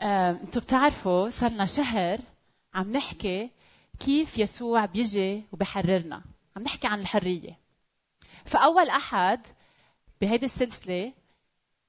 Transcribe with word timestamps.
أنتم 0.00 0.60
بتعرفوا 0.60 1.30
صار 1.30 1.50
لنا 1.50 1.64
شهر 1.64 2.18
عم 2.74 2.90
نحكي 2.90 3.50
كيف 3.98 4.38
يسوع 4.38 4.84
بيجي 4.84 5.44
وبحررنا. 5.52 6.22
عم 6.56 6.62
نحكي 6.62 6.86
عن 6.86 7.00
الحرية. 7.00 7.58
فأول 8.44 8.88
أحد 8.88 9.46
بهيدي 10.20 10.44
السلسلة 10.44 11.12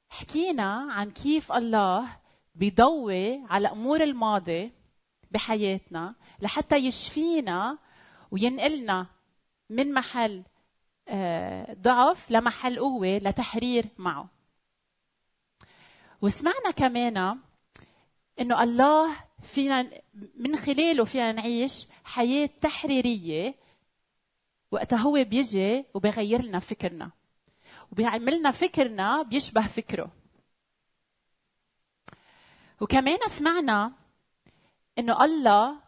حكينا 0.10 0.88
عن 0.92 1.12
كيف 1.12 1.52
الله 1.52 2.18
بيضوي 2.56 3.46
على 3.50 3.68
امور 3.68 4.04
الماضي 4.04 4.72
بحياتنا 5.32 6.16
لحتى 6.40 6.76
يشفينا 6.76 7.78
وينقلنا 8.32 9.08
من 9.70 9.94
محل 9.94 10.44
آه، 11.10 11.74
ضعف 11.74 12.32
لمحل 12.32 12.80
قوة 12.80 13.18
لتحرير 13.18 13.86
معه. 13.98 14.30
وسمعنا 16.22 16.72
كمان 16.72 17.38
إنه 18.40 18.64
الله 18.64 19.16
فينا 19.42 19.90
من 20.36 20.56
خلاله 20.56 21.06
فينا 21.06 21.32
نعيش 21.32 21.88
حياة 22.04 22.50
تحريرية 22.62 23.56
وقتها 24.72 24.98
هو 24.98 25.24
بيجي 25.24 25.86
وبيغير 25.94 26.42
لنا 26.42 26.60
فكرنا. 26.60 27.12
وبيعمل 27.92 28.40
لنا 28.40 28.52
فكرنا 28.52 29.22
بيشبه 29.22 29.68
فكره. 29.68 30.12
وكمان 32.82 33.20
سمعنا 33.28 33.94
إنه 35.00 35.24
الله 35.24 35.80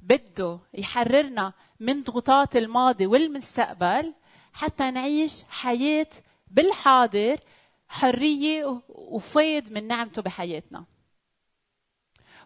بده 0.00 0.60
يحررنا 0.74 1.52
من 1.80 2.02
ضغوطات 2.02 2.56
الماضي 2.56 3.06
والمستقبل 3.06 4.14
حتى 4.52 4.90
نعيش 4.90 5.42
حياة 5.42 6.10
بالحاضر 6.46 7.40
حرية 7.88 8.82
وفيض 8.88 9.72
من 9.72 9.86
نعمته 9.86 10.22
بحياتنا. 10.22 10.84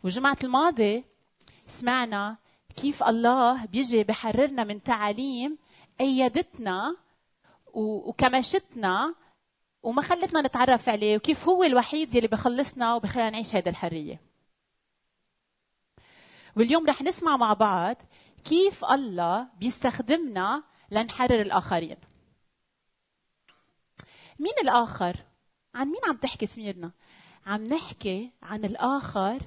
والجمعة 0.04 0.36
الماضي 0.44 1.04
سمعنا 1.66 2.36
كيف 2.76 3.02
الله 3.02 3.64
بيجي 3.64 4.04
بحررنا 4.04 4.64
من 4.64 4.82
تعاليم 4.82 5.58
أيدتنا 6.00 6.96
وكمشتنا 7.74 9.14
وما 9.82 10.02
خلتنا 10.02 10.40
نتعرف 10.40 10.88
عليه 10.88 11.16
وكيف 11.16 11.48
هو 11.48 11.62
الوحيد 11.62 12.14
يلي 12.14 12.28
بخلصنا 12.28 12.94
وبخلينا 12.94 13.30
نعيش 13.30 13.54
هذه 13.54 13.68
الحرية 13.68 14.20
واليوم 16.56 16.86
رح 16.86 17.02
نسمع 17.02 17.36
مع 17.36 17.52
بعض 17.52 17.96
كيف 18.44 18.84
الله 18.84 19.48
بيستخدمنا 19.58 20.62
لنحرر 20.90 21.40
الآخرين 21.40 21.96
مين 24.38 24.54
الآخر؟ 24.62 25.16
عن 25.74 25.86
مين 25.86 26.00
عم 26.08 26.16
تحكي 26.16 26.46
سميرنا؟ 26.46 26.92
عم 27.46 27.66
نحكي 27.66 28.32
عن 28.42 28.64
الآخر 28.64 29.40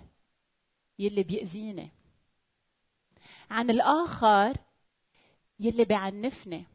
يلي 0.99 1.23
بيأذيني. 1.23 1.91
عن 3.49 3.69
الآخر 3.69 4.57
يلي 5.59 5.85
بيعنفني. 5.85 6.65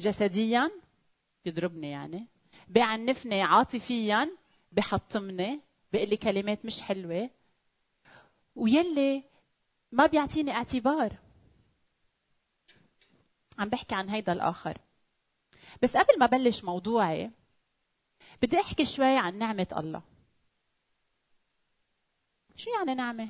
جسديا 0.00 0.70
بيضربني 1.44 1.90
يعني. 1.90 2.26
بيعنفني 2.68 3.42
عاطفيا 3.42 4.36
بحطمني. 4.72 5.60
بيقول 5.92 6.08
لي 6.08 6.16
كلمات 6.16 6.64
مش 6.64 6.80
حلوة. 6.80 7.30
ويلي 8.54 9.24
ما 9.92 10.06
بيعطيني 10.06 10.50
اعتبار. 10.50 11.16
عم 13.58 13.68
بحكي 13.68 13.94
عن 13.94 14.08
هيدا 14.08 14.32
الآخر. 14.32 14.78
بس 15.82 15.96
قبل 15.96 16.18
ما 16.18 16.26
بلش 16.26 16.64
موضوعي 16.64 17.30
بدي 18.42 18.60
أحكي 18.60 18.84
شوي 18.84 19.18
عن 19.18 19.38
نعمة 19.38 19.66
الله. 19.76 20.02
شو 22.56 22.70
يعني 22.70 22.94
نعمة؟ 22.94 23.28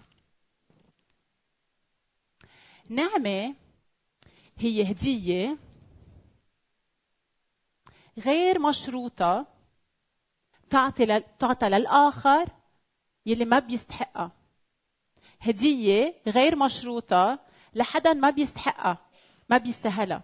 نعمة 2.89 3.55
هي 4.59 4.91
هدية 4.91 5.59
غير 8.19 8.59
مشروطة 8.59 9.47
تعطي 10.71 11.21
تعطى 11.38 11.69
للآخر 11.69 12.48
يلي 13.26 13.44
ما 13.44 13.59
بيستحقها 13.59 14.32
هدية 15.41 16.15
غير 16.27 16.56
مشروطة 16.56 17.38
لحدا 17.75 18.12
ما 18.12 18.31
بيستحقها 18.31 18.98
ما 19.50 19.59
بيستاهلها 19.59 20.22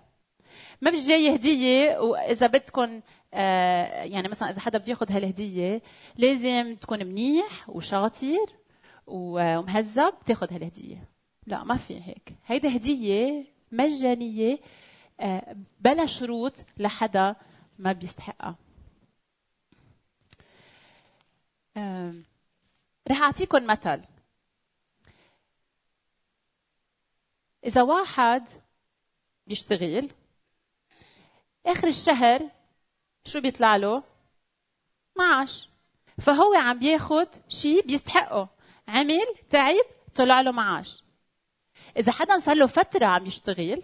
ما 0.80 0.90
مش 0.90 1.06
جاي 1.06 1.34
هدية 1.34 1.98
وإذا 1.98 2.46
بدكم 2.46 3.00
آه 3.34 4.02
يعني 4.04 4.28
مثلا 4.28 4.50
إذا 4.50 4.60
حدا 4.60 4.78
بده 4.78 4.90
ياخذ 4.90 5.12
هالهدية 5.12 5.82
لازم 6.16 6.76
تكون 6.76 7.06
منيح 7.06 7.68
وشاطر 7.70 8.59
ومهذب 9.06 10.14
تاخذ 10.26 10.52
هالهدية. 10.52 11.08
لا 11.46 11.64
ما 11.64 11.76
في 11.76 12.02
هيك. 12.02 12.34
هيدا 12.46 12.76
هدية 12.76 13.46
مجانية 13.72 14.58
آه، 15.20 15.56
بلا 15.80 16.06
شروط 16.06 16.64
لحدا 16.78 17.36
ما 17.78 17.92
بيستحقها. 17.92 18.56
رح 23.10 23.22
اعطيكم 23.22 23.66
مثل. 23.66 24.02
إذا 27.64 27.82
واحد 27.82 28.44
بيشتغل 29.46 30.10
آخر 31.66 31.88
الشهر 31.88 32.50
شو 33.24 33.40
بيطلع 33.40 33.76
له؟ 33.76 34.02
معاش. 35.18 35.68
فهو 36.18 36.54
عم 36.54 36.78
بياخد 36.78 37.28
شيء 37.48 37.86
بيستحقه. 37.86 38.48
عمل 38.90 39.34
تعب 39.50 39.84
طلع 40.14 40.40
له 40.40 40.52
معاش. 40.52 41.02
إذا 41.96 42.12
حدا 42.12 42.38
صار 42.38 42.56
له 42.56 42.66
فترة 42.66 43.06
عم 43.06 43.26
يشتغل 43.26 43.82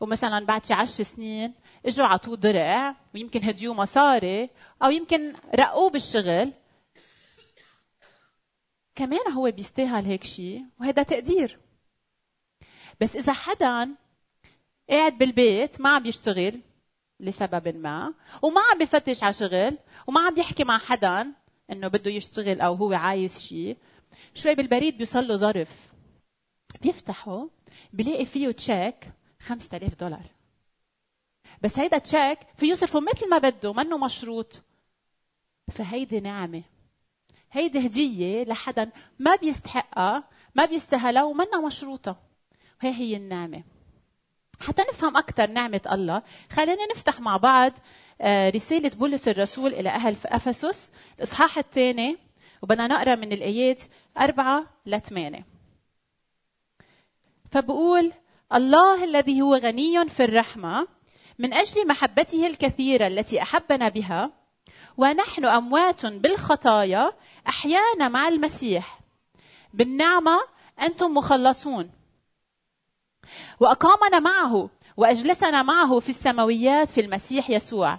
ومثلا 0.00 0.46
بعد 0.46 0.64
شي 0.64 0.74
عشر 0.74 1.04
سنين 1.04 1.54
إجوا 1.86 2.06
عطوه 2.06 2.36
درع 2.36 2.96
ويمكن 3.14 3.44
هديوه 3.44 3.74
مصاري 3.74 4.50
أو 4.82 4.90
يمكن 4.90 5.34
رقوه 5.54 5.90
بالشغل 5.90 6.52
كمان 8.94 9.32
هو 9.32 9.50
بيستاهل 9.50 10.04
هيك 10.04 10.24
شيء 10.24 10.64
وهذا 10.80 11.02
تقدير. 11.02 11.58
بس 13.00 13.16
إذا 13.16 13.32
حدا 13.32 13.94
قاعد 14.90 15.18
بالبيت 15.18 15.80
ما 15.80 15.90
عم 15.90 16.06
يشتغل 16.06 16.60
لسبب 17.20 17.76
ما 17.76 18.14
وما 18.42 18.60
عم 18.60 18.78
بفتش 18.78 19.22
على 19.22 19.32
شغل 19.32 19.78
وما 20.06 20.20
عم 20.20 20.34
بيحكي 20.34 20.64
مع 20.64 20.78
حدا 20.78 21.32
إنه 21.70 21.88
بده 21.88 22.10
يشتغل 22.10 22.60
أو 22.60 22.74
هو 22.74 22.92
عايز 22.92 23.38
شيء 23.38 23.76
شوي 24.34 24.54
بالبريد 24.54 24.96
بيوصل 24.96 25.28
له 25.28 25.36
ظرف. 25.36 25.92
بيفتحه 26.82 27.48
بيلاقي 27.92 28.24
فيه 28.24 28.50
تشيك 28.50 29.12
5000 29.40 29.94
دولار. 30.00 30.26
بس 31.62 31.78
هيدا 31.78 31.98
تشيك 31.98 32.38
فيه 32.56 32.72
يصرفه 32.72 33.00
مثل 33.00 33.30
ما 33.30 33.38
بده 33.38 33.72
منه 33.72 33.98
مشروط. 33.98 34.62
فهيدي 35.72 36.20
نعمة. 36.20 36.62
هيدي 37.52 37.86
هدية 37.86 38.44
لحدا 38.44 38.90
ما 39.18 39.36
بيستحقها 39.36 40.24
ما 40.54 40.64
بيستاهلها 40.64 41.24
ومنها 41.24 41.66
مشروطة. 41.66 42.16
وهي 42.82 42.94
هي 42.94 43.16
النعمة. 43.16 43.62
حتى 44.60 44.82
نفهم 44.82 45.16
أكثر 45.16 45.46
نعمة 45.50 45.80
الله 45.92 46.22
خلينا 46.50 46.86
نفتح 46.92 47.20
مع 47.20 47.36
بعض 47.36 47.72
آه، 48.20 48.50
رسالة 48.50 48.88
بولس 48.88 49.28
الرسول 49.28 49.74
إلى 49.74 49.88
أهل 49.88 50.16
أفسس. 50.26 50.90
الإصحاح 51.18 51.58
الثاني 51.58 52.23
وبدنا 52.64 52.86
نقرأ 52.86 53.14
من 53.14 53.32
الآيات 53.32 53.82
أربعة 54.18 54.66
لثمانية 54.86 55.46
فبقول 57.50 58.12
الله 58.52 59.04
الذي 59.04 59.42
هو 59.42 59.54
غني 59.54 60.08
في 60.08 60.24
الرحمة 60.24 60.88
من 61.38 61.54
أجل 61.54 61.88
محبته 61.88 62.46
الكثيرة 62.46 63.06
التي 63.06 63.42
أحبنا 63.42 63.88
بها 63.88 64.32
ونحن 64.96 65.44
أموات 65.44 66.06
بالخطايا 66.06 67.12
أحيانا 67.48 68.08
مع 68.08 68.28
المسيح. 68.28 69.00
بالنعمة 69.74 70.40
أنتم 70.80 71.14
مخلصون. 71.14 71.90
وأقامنا 73.60 74.18
معه 74.20 74.70
وأجلسنا 74.96 75.62
معه 75.62 75.98
في 75.98 76.08
السماويات 76.08 76.88
في 76.88 77.00
المسيح 77.00 77.50
يسوع. 77.50 77.98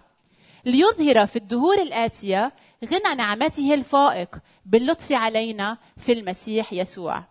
ليظهر 0.65 1.25
في 1.25 1.35
الدهور 1.35 1.81
الآتية 1.81 2.53
غنى 2.85 3.15
نعمته 3.15 3.73
الفائق 3.73 4.35
باللطف 4.65 5.11
علينا 5.11 5.77
في 5.97 6.11
المسيح 6.11 6.73
يسوع. 6.73 7.23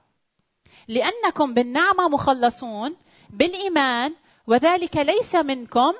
لأنكم 0.88 1.54
بالنعمة 1.54 2.08
مخلصون 2.08 2.96
بالإيمان 3.30 4.14
وذلك 4.46 4.96
ليس 4.96 5.34
منكم 5.34 5.92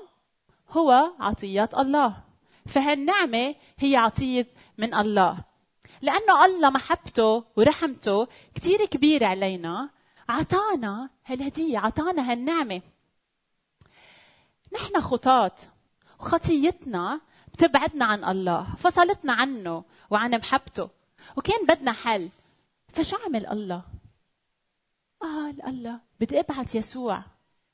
هو 0.70 1.12
عطيات 1.20 1.74
الله. 1.74 2.16
فهالنعمة 2.66 3.54
هي 3.78 3.96
عطية 3.96 4.46
من 4.78 4.94
الله. 4.94 5.44
لأنه 6.02 6.44
الله 6.44 6.70
محبته 6.70 7.44
ورحمته 7.56 8.26
كثير 8.54 8.84
كبيره 8.84 9.26
علينا 9.26 9.90
عطانا 10.28 11.10
هالهدية 11.26 11.78
عطانا 11.78 12.32
هالنعمة. 12.32 12.82
نحن 14.72 15.00
خطاة. 15.00 15.56
وخطيتنا 16.20 17.20
بتبعدنا 17.52 18.04
عن 18.04 18.24
الله 18.24 18.74
فصلتنا 18.78 19.32
عنه 19.32 19.84
وعن 20.10 20.30
محبته. 20.30 20.90
وكان 21.36 21.66
بدنا 21.66 21.92
حل. 21.92 22.28
فشو 22.88 23.16
عمل 23.26 23.46
الله؟ 23.46 23.82
قال 25.20 25.62
الله 25.62 26.00
بدي 26.20 26.40
أبعث 26.40 26.74
يسوع. 26.74 27.22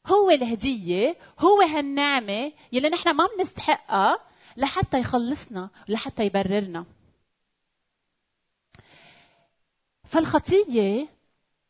هو 0.07 0.31
الهدية 0.31 1.17
هو 1.39 1.61
هالنعمة 1.61 2.53
يلي 2.73 2.89
نحن 2.89 3.11
ما 3.11 3.29
بنستحقها 3.37 4.19
لحتى 4.57 5.01
يخلصنا 5.01 5.71
ولحتى 5.89 6.27
يبررنا. 6.27 6.85
فالخطية 10.05 11.09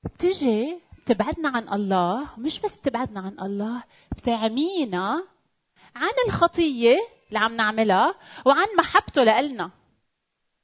بتجي 0.04 0.78
بتبعدنا 1.04 1.48
عن 1.48 1.68
الله 1.68 2.38
مش 2.38 2.60
بس 2.60 2.78
بتبعدنا 2.78 3.20
عن 3.20 3.40
الله 3.40 3.82
بتعمينا 4.16 5.24
عن 5.96 6.12
الخطية 6.26 6.96
اللي 7.28 7.38
عم 7.38 7.56
نعملها 7.56 8.14
وعن 8.46 8.66
محبته 8.78 9.22
لإلنا. 9.22 9.70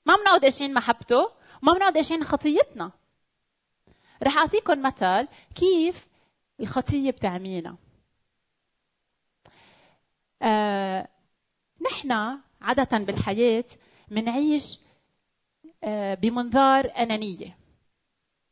ما 0.06 0.16
بنقعد 0.16 0.44
قاشين 0.44 0.74
محبته 0.74 1.30
وما 1.62 1.72
بنقعد 1.72 1.96
قاشين 1.96 2.24
خطيتنا. 2.24 2.92
رح 4.22 4.36
أعطيكم 4.36 4.82
مثل 4.82 5.28
كيف 5.54 6.06
الخطية 6.60 7.10
بتعمينا. 7.10 7.76
آه 10.42 11.08
نحن 11.90 12.12
عادة 12.60 12.98
بالحياة 12.98 13.64
منعيش 14.10 14.80
آه 15.84 16.14
بمنظار 16.14 16.92
أنانية. 16.98 17.58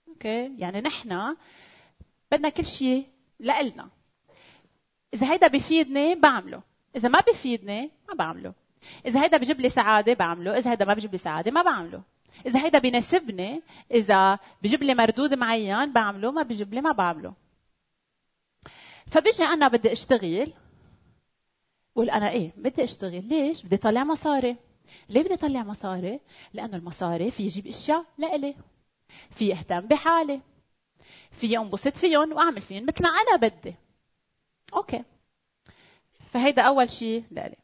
أوكي؟ 0.08 0.56
يعني 0.58 0.80
نحن 0.80 1.36
بدنا 2.32 2.48
كل 2.48 2.66
شيء 2.66 3.08
لإلنا. 3.38 3.90
إذا 5.14 5.32
هيدا 5.32 5.46
بيفيدني 5.46 6.14
بعمله. 6.14 6.62
إذا 6.96 7.08
ما 7.08 7.20
بيفيدني 7.20 7.90
ما 8.08 8.14
بعمله. 8.14 8.54
إذا 9.06 9.22
هيدا 9.22 9.36
بجيب 9.36 9.60
لي 9.60 9.68
سعادة 9.68 10.14
بعمله. 10.14 10.58
إذا 10.58 10.70
هيدا 10.70 10.84
ما 10.84 10.94
بجيب 10.94 11.12
لي 11.12 11.18
سعادة 11.18 11.50
ما 11.50 11.62
بعمله. 11.62 12.02
إذا 12.46 12.64
هيدا 12.64 12.78
بيناسبني 12.78 13.62
إذا 13.90 14.38
بجيب 14.62 14.82
لي 14.82 14.94
مردود 14.94 15.34
معين 15.34 15.92
بعمله. 15.92 16.32
ما 16.32 16.42
بجيب 16.42 16.74
لي 16.74 16.80
ما 16.80 16.92
بعمله. 16.92 17.34
فبيجي 19.06 19.44
أنا 19.44 19.68
بدي 19.68 19.92
أشتغل. 19.92 20.52
بقول 21.94 22.10
أنا 22.10 22.30
إيه 22.30 22.52
بدي 22.56 22.84
أشتغل. 22.84 23.28
ليش؟ 23.28 23.66
بدي 23.66 23.76
طلع 23.76 24.04
مصاري. 24.04 24.56
ليه 25.08 25.22
بدي 25.22 25.34
اطلع 25.34 25.62
مصاري؟ 25.62 26.20
لأنه 26.54 26.76
المصاري 26.76 27.30
في 27.30 27.42
يجيب 27.42 27.66
إشياء 27.66 28.04
لإلي. 28.18 28.54
في 29.30 29.52
أهتم 29.52 29.80
بحالي. 29.80 30.40
في 31.30 31.58
أنبسط 31.58 31.96
فيهم 31.96 32.32
وأعمل 32.32 32.62
فيهم 32.62 32.86
مثل 32.86 33.02
ما 33.02 33.08
أنا 33.08 33.36
بدي. 33.36 33.74
أوكي. 34.74 35.04
فهيدا 36.30 36.62
أول 36.62 36.90
شيء 36.90 37.24
لإلي. 37.30 37.56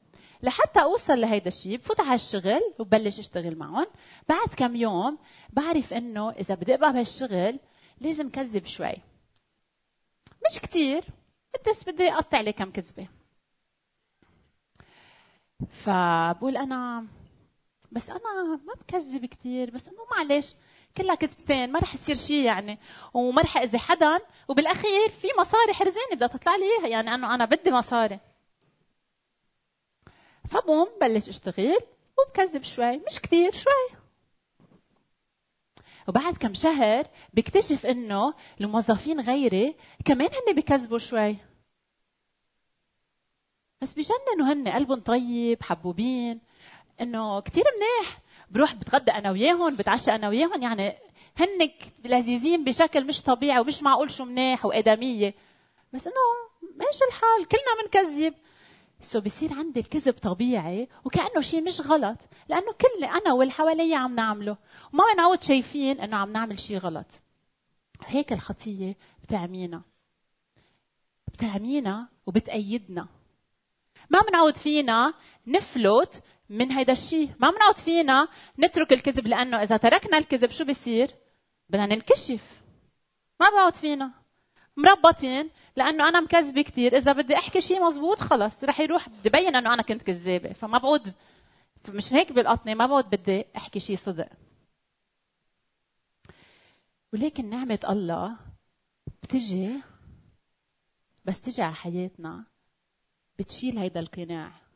لحتى 0.42 0.82
أوصل 0.82 1.20
لهيدا 1.20 1.48
الشيء 1.48 1.76
بفوت 1.76 2.00
على 2.00 2.14
الشغل 2.14 2.60
وبلش 2.78 3.18
أشتغل 3.18 3.56
معهم. 3.56 3.86
بعد 4.28 4.48
كم 4.56 4.76
يوم 4.76 5.18
بعرف 5.52 5.94
إنه 5.94 6.30
إذا 6.30 6.54
بدي 6.54 6.74
أبقى 6.74 6.92
بهالشغل 6.92 7.60
لازم 8.00 8.30
كذب 8.30 8.66
شوي. 8.66 8.96
مش 10.50 10.60
كتير 10.60 11.04
بس 11.70 11.88
بدي 11.88 12.12
أقطع 12.12 12.40
لي 12.40 12.52
كم 12.52 12.70
كذبة. 12.70 13.08
فبقول 15.68 16.56
أنا 16.56 17.06
بس 17.92 18.10
أنا 18.10 18.42
ما 18.66 18.74
بكذب 18.74 19.26
كثير 19.26 19.70
بس 19.70 19.88
انه 19.88 19.98
معلش 20.10 20.54
كلها 20.96 21.14
كذبتين 21.14 21.72
ما 21.72 21.78
رح 21.78 21.94
يصير 21.94 22.14
شيء 22.14 22.44
يعني. 22.44 22.78
وما 23.14 23.42
رح 23.42 23.56
أذي 23.56 23.78
حدا 23.78 24.18
وبالأخير 24.48 25.08
في 25.08 25.28
مصاري 25.38 25.72
حرزانه 25.72 26.14
بدها 26.14 26.28
تطلع 26.28 26.56
لي 26.56 26.64
إياها 26.64 26.88
يعني 26.88 27.14
انه 27.14 27.34
أنا 27.34 27.44
بدي 27.44 27.70
مصاري. 27.70 28.20
فبقوم 30.48 30.88
بلش 31.00 31.28
أشتغل 31.28 31.78
وبكذب 32.18 32.62
شوي 32.62 32.96
مش 32.96 33.20
كثير 33.20 33.52
شوي. 33.52 33.98
وبعد 36.08 36.36
كم 36.36 36.54
شهر 36.54 37.06
بكتشف 37.34 37.86
إنه 37.86 38.34
الموظفين 38.60 39.20
غيري 39.20 39.76
كمان 40.04 40.28
هن 40.28 40.54
بكذبوا 40.54 40.98
شوي. 40.98 41.36
بس 43.80 43.94
بجننوا 43.94 44.52
هن 44.52 44.68
قلبهم 44.68 45.00
طيب 45.00 45.62
حبوبين 45.62 46.40
إنه 47.00 47.40
كثير 47.40 47.64
منيح. 47.76 48.20
بروح 48.50 48.74
بتغدى 48.74 49.10
أنا 49.10 49.30
وياهم 49.30 49.76
بتعشى 49.76 50.10
أنا 50.10 50.28
وياهم 50.28 50.62
يعني 50.62 50.96
هن 51.36 51.70
لذيذين 52.04 52.64
بشكل 52.64 53.06
مش 53.06 53.22
طبيعي 53.22 53.60
ومش 53.60 53.82
معقول 53.82 54.10
شو 54.10 54.24
منيح 54.24 54.64
وآدمية. 54.64 55.34
بس 55.92 56.06
إنه 56.06 56.14
ماشي 56.76 57.04
الحال 57.08 57.48
كلنا 57.48 57.82
بنكذب 57.82 58.34
سو 59.00 59.20
بصير 59.20 59.52
عندي 59.52 59.80
الكذب 59.80 60.14
طبيعي 60.14 60.88
وكأنه 61.04 61.40
شيء 61.40 61.62
مش 61.62 61.80
غلط 61.80 62.18
لأنه 62.48 62.72
كل 62.72 63.04
أنا 63.04 63.32
واللي 63.32 63.52
حوالي 63.52 63.94
عم 63.94 64.14
نعمله. 64.14 64.56
وما 64.92 65.04
بنعود 65.14 65.42
شايفين 65.42 66.00
إنه 66.00 66.16
عم 66.16 66.32
نعمل 66.32 66.60
شيء 66.60 66.78
غلط. 66.78 67.06
هيك 68.06 68.32
الخطية 68.32 68.96
بتعمينا. 69.22 69.82
بتعمينا 71.32 72.08
وبتأيدنا. 72.26 73.08
ما 74.10 74.20
بنعود 74.20 74.56
فينا 74.56 75.14
نفلت 75.46 76.22
من 76.50 76.72
هيدا 76.72 76.92
الشيء. 76.92 77.34
ما 77.40 77.50
بنعود 77.50 77.76
فينا 77.76 78.28
نترك 78.58 78.92
الكذب 78.92 79.26
لأنه 79.26 79.62
إذا 79.62 79.76
تركنا 79.76 80.18
الكذب 80.18 80.50
شو 80.50 80.64
بيصير؟ 80.64 81.14
بدنا 81.68 81.86
ننكشف. 81.86 82.62
ما 83.40 83.50
بعود 83.50 83.76
فينا. 83.76 84.12
مربطين 84.76 85.50
لأنه 85.76 86.08
أنا 86.08 86.20
مكذبة 86.20 86.62
كثير 86.62 86.96
إذا 86.96 87.12
بدي 87.12 87.36
أحكي 87.36 87.60
شيء 87.60 87.84
مزبوط 87.84 88.20
خلص 88.20 88.64
رح 88.64 88.80
يروح 88.80 89.08
بدي 89.08 89.30
بين 89.30 89.56
إنه 89.56 89.74
أنا 89.74 89.82
كنت 89.82 90.02
كذابة. 90.02 90.52
فما 90.52 90.78
بعود 90.78 91.14
مش 91.88 92.12
هيك 92.12 92.32
بالقطنة 92.32 92.74
ما 92.74 92.86
بعود 92.86 93.10
بدي 93.10 93.44
أحكي 93.56 93.80
شيء 93.80 93.96
صدق. 93.96 94.28
ولكن 97.12 97.50
نعمة 97.50 97.78
الله 97.88 98.36
بتجي 99.22 99.82
بس 101.24 101.40
تجي 101.40 101.62
على 101.62 101.74
حياتنا 101.74 102.44
بتشيل 103.38 103.78
هيدا 103.78 104.00
القناع. 104.00 104.69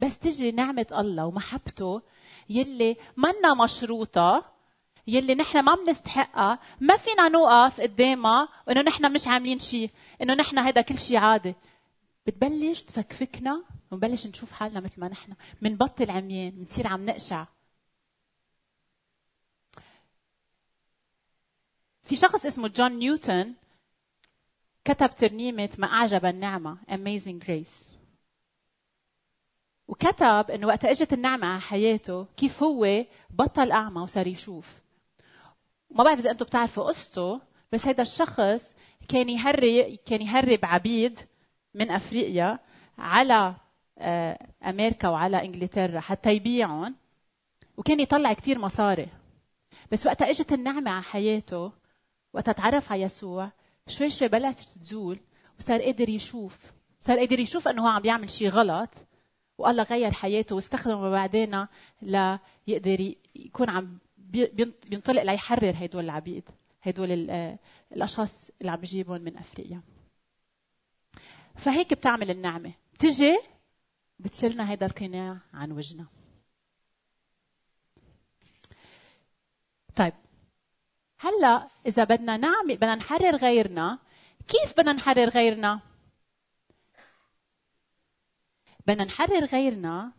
بس 0.00 0.18
تجي 0.18 0.52
نعمة 0.52 0.86
الله 0.92 1.26
ومحبته 1.26 2.02
يلي 2.48 2.96
منا 3.16 3.54
مشروطة 3.64 4.44
يلي 5.06 5.34
نحن 5.34 5.60
ما 5.64 5.74
بنستحقها 5.74 6.58
ما 6.80 6.96
فينا 6.96 7.28
نوقف 7.28 7.80
قدامها 7.80 8.48
إنه 8.70 8.82
نحن 8.82 9.12
مش 9.12 9.28
عاملين 9.28 9.58
شيء 9.58 9.90
إنه 10.22 10.34
نحن 10.34 10.58
هيدا 10.58 10.80
كل 10.80 10.98
شيء 10.98 11.16
عادي. 11.16 11.54
بتبلش 12.26 12.82
تفكفكنا 12.82 13.64
ونبلش 13.90 14.26
نشوف 14.26 14.52
حالنا 14.52 14.80
مثل 14.80 15.00
ما 15.00 15.08
نحن 15.08 15.32
بنبطل 15.62 16.10
عميان 16.10 16.50
بنصير 16.50 16.86
عم 16.86 17.06
نقشع. 17.06 17.46
في 22.04 22.16
شخص 22.16 22.46
اسمه 22.46 22.68
جون 22.68 22.92
نيوتن 22.92 23.54
كتب 24.84 25.10
ترنيمة 25.16 25.70
ما 25.78 25.86
أعجب 25.86 26.24
النعمة 26.24 26.78
Amazing 26.88 27.44
Grace. 27.46 27.89
وكتب 29.90 30.50
إنه 30.50 30.66
وقت 30.66 30.84
إجت 30.84 31.12
النعمة 31.12 31.46
على 31.46 31.60
حياته 31.60 32.26
كيف 32.36 32.62
هو 32.62 33.04
بطل 33.30 33.72
أعمى 33.72 34.00
وصار 34.00 34.26
يشوف. 34.26 34.80
ما 35.90 36.04
بعرف 36.04 36.18
إذا 36.18 36.30
أنتم 36.30 36.44
بتعرفوا 36.44 36.84
قصته 36.84 37.40
بس 37.72 37.86
هيدا 37.86 38.02
الشخص 38.02 38.74
كان 39.08 39.28
يهري 39.28 39.96
كان 39.96 40.22
يهرب 40.22 40.58
عبيد 40.62 41.18
من 41.74 41.90
أفريقيا 41.90 42.58
على 42.98 43.56
آه، 43.98 44.48
أمريكا 44.64 45.08
وعلى 45.08 45.44
إنجلترا 45.44 46.00
حتى 46.00 46.32
يبيعهم 46.34 46.96
وكان 47.76 48.00
يطلع 48.00 48.32
كثير 48.32 48.58
مصاري. 48.58 49.08
بس 49.92 50.06
وقت 50.06 50.22
إجت 50.22 50.52
النعمة 50.52 50.90
على 50.90 51.02
حياته 51.02 51.72
وقت 52.32 52.50
تعرف 52.50 52.92
على 52.92 53.02
يسوع 53.02 53.52
شوي 53.88 54.10
شوي 54.10 54.28
بلشت 54.28 54.68
تزول 54.78 55.20
وصار 55.58 55.82
قادر 55.82 56.08
يشوف. 56.08 56.58
صار 57.00 57.18
قادر 57.18 57.38
يشوف 57.38 57.68
إنه 57.68 57.82
هو 57.82 57.86
عم 57.86 58.02
بيعمل 58.02 58.30
شيء 58.30 58.48
غلط 58.48 58.90
والله 59.60 59.82
غير 59.82 60.12
حياته 60.12 60.54
واستخدمه 60.54 61.10
بعدين 61.10 61.66
ليقدر 62.02 63.14
يكون 63.34 63.70
عم 63.70 63.98
بينطلق 64.18 65.22
ليحرر 65.22 65.74
هدول 65.76 66.04
العبيد 66.04 66.44
هدول 66.82 67.30
الأشخاص 67.92 68.50
اللي 68.60 68.72
عم 68.72 68.80
بجيبهم 68.80 69.22
من 69.22 69.36
أفريقيا. 69.36 69.82
فهيك 71.56 71.94
بتعمل 71.94 72.30
النعمة. 72.30 72.72
بتجي 72.94 73.38
بتشيلنا 74.18 74.70
هيدا 74.70 74.86
القناع 74.86 75.38
عن 75.54 75.72
وجهنا. 75.72 76.06
طيب. 79.96 80.12
هلأ 81.18 81.68
إذا 81.86 82.04
بدنا 82.04 82.36
نعمل 82.36 82.76
بدنا 82.76 82.94
نحرر 82.94 83.36
غيرنا 83.36 83.98
كيف 84.48 84.72
بدنا 84.72 84.92
نحرر 84.92 85.28
غيرنا؟ 85.28 85.80
بدنا 88.90 89.04
نحرر 89.04 89.44
غيرنا 89.44 90.12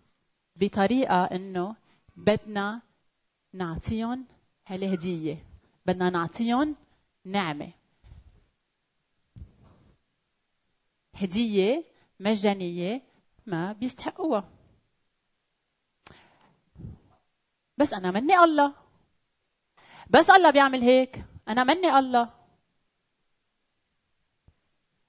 بطريقة 0.56 1.24
إنه 1.24 1.76
بدنا 2.16 2.82
نعطيهم 3.54 4.26
هالهديه 4.68 5.46
بدنا 5.86 6.10
نعطيهم 6.10 6.76
نعمة. 7.26 7.72
هدية 11.16 11.84
مجانية 12.20 13.02
ما 13.46 13.74
بيستحقوها. 13.74 14.50
بس 17.78 17.94
أنا 17.94 18.12
مني 18.12 18.38
الله. 18.38 18.74
بس 20.10 20.30
الله 20.30 20.52
بيعمل 20.52 20.82
هيك. 20.82 21.26
أنا 21.48 21.64
مني 21.64 22.00
الله. 22.00 22.34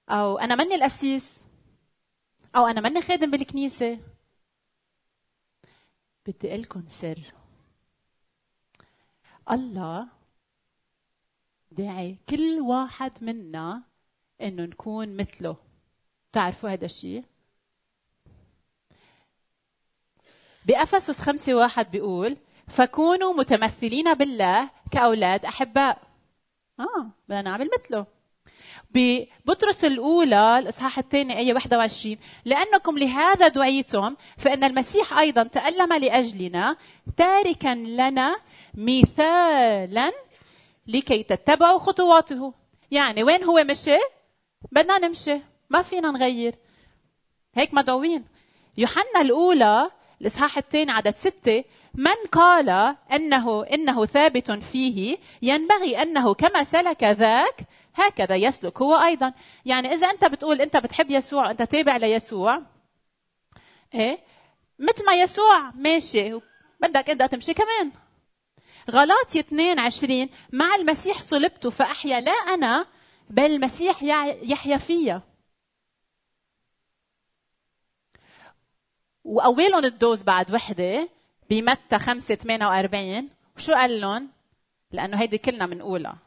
أو 0.09 0.39
أنا 0.39 0.55
مني 0.55 0.75
القسيس. 0.75 1.42
أو 2.57 2.67
أنا 2.67 2.81
مني 2.81 3.03
خادم 3.03 3.31
بالكنيسة. 3.31 3.99
بدي 6.27 6.57
لكم 6.57 6.89
سر. 6.89 7.33
الله 9.51 10.09
داعي 11.71 12.19
كل 12.29 12.61
واحد 12.61 13.25
منا 13.25 13.83
إنه 14.41 14.63
نكون 14.63 15.17
مثله. 15.17 15.57
تعرفوا 16.33 16.71
هذا 16.71 16.85
الشيء؟ 16.85 17.25
بأفسس 20.67 21.21
خمسة 21.21 21.55
واحد 21.55 21.91
بيقول 21.91 22.37
فكونوا 22.69 23.33
متمثلين 23.33 24.15
بالله 24.15 24.71
كأولاد 24.91 25.45
أحباء. 25.45 26.03
آه 26.81 27.11
بدنا 27.29 27.43
نعمل 27.43 27.71
مثله. 27.79 28.07
ببطرس 28.95 29.85
الأولى 29.85 30.59
الإصحاح 30.59 30.99
الثاني 30.99 31.39
آية 31.39 31.55
21 31.55 32.17
لأنكم 32.45 32.99
لهذا 32.99 33.49
دعيتم 33.49 34.17
فإن 34.39 34.65
المسيح 34.65 35.19
أيضا 35.19 35.43
تألم 35.43 35.93
لأجلنا 35.93 36.77
تاركا 37.17 37.75
لنا 37.75 38.37
مثالا 38.75 40.13
لكي 40.87 41.23
تتبعوا 41.23 41.79
خطواته. 41.79 42.55
يعني 42.91 43.23
وين 43.25 43.45
هو 43.45 43.65
مشي؟ 43.65 43.99
بدنا 44.73 44.99
نمشي 44.99 45.41
ما 45.71 45.83
فينا 45.83 46.11
نغير. 46.11 46.55
هيك 47.55 47.75
مدعوين. 47.75 48.25
يوحنا 48.77 49.21
الأولى 49.21 49.91
الإصحاح 50.21 50.59
الثاني 50.59 50.93
عدد 50.93 51.17
ستة 51.17 51.65
من 51.95 52.29
قال 52.33 52.97
أنه 53.13 53.65
إنه 53.65 54.07
ثابت 54.07 54.51
فيه 54.51 55.19
ينبغي 55.43 56.03
أنه 56.03 56.35
كما 56.35 56.65
سلك 56.65 57.05
ذاك 57.05 57.61
هكذا 57.95 58.37
يسلك 58.37 58.83
هو 58.83 58.95
أيضا. 58.95 59.33
يعني 59.65 59.93
إذا 59.93 60.11
أنت 60.11 60.25
بتقول 60.25 60.61
أنت 60.61 60.77
بتحب 60.77 61.11
يسوع 61.11 61.47
وأنت 61.47 61.63
تابع 61.63 61.97
ليسوع 61.97 62.63
إيه؟ 63.95 64.19
مثل 64.79 65.07
ما 65.07 65.15
يسوع 65.15 65.71
ماشي 65.71 66.33
بدك 66.81 67.11
أنت 67.11 67.23
تمشي 67.23 67.55
كمان. 67.55 67.93
غلاطي 68.91 69.41
22 69.41 70.29
مع 70.53 70.75
المسيح 70.75 71.21
صلبت 71.21 71.67
فأحيا 71.67 72.21
لا 72.21 72.33
أنا 72.33 72.87
بل 73.31 73.45
المسيح 73.45 74.03
يحيا 74.43 74.77
فيا. 74.77 75.23
وأولهم 79.25 79.85
الدوز 79.85 80.23
بعد 80.23 80.55
وحدة 80.55 81.09
بمتى 81.51 81.99
5 81.99 82.35
48 82.35 83.31
وشو 83.57 83.73
قال 83.73 84.01
لهم؟ 84.01 84.31
لأنه 84.93 85.21
هيدي 85.21 85.39
كلنا 85.39 85.67
بنقولها 85.67 86.19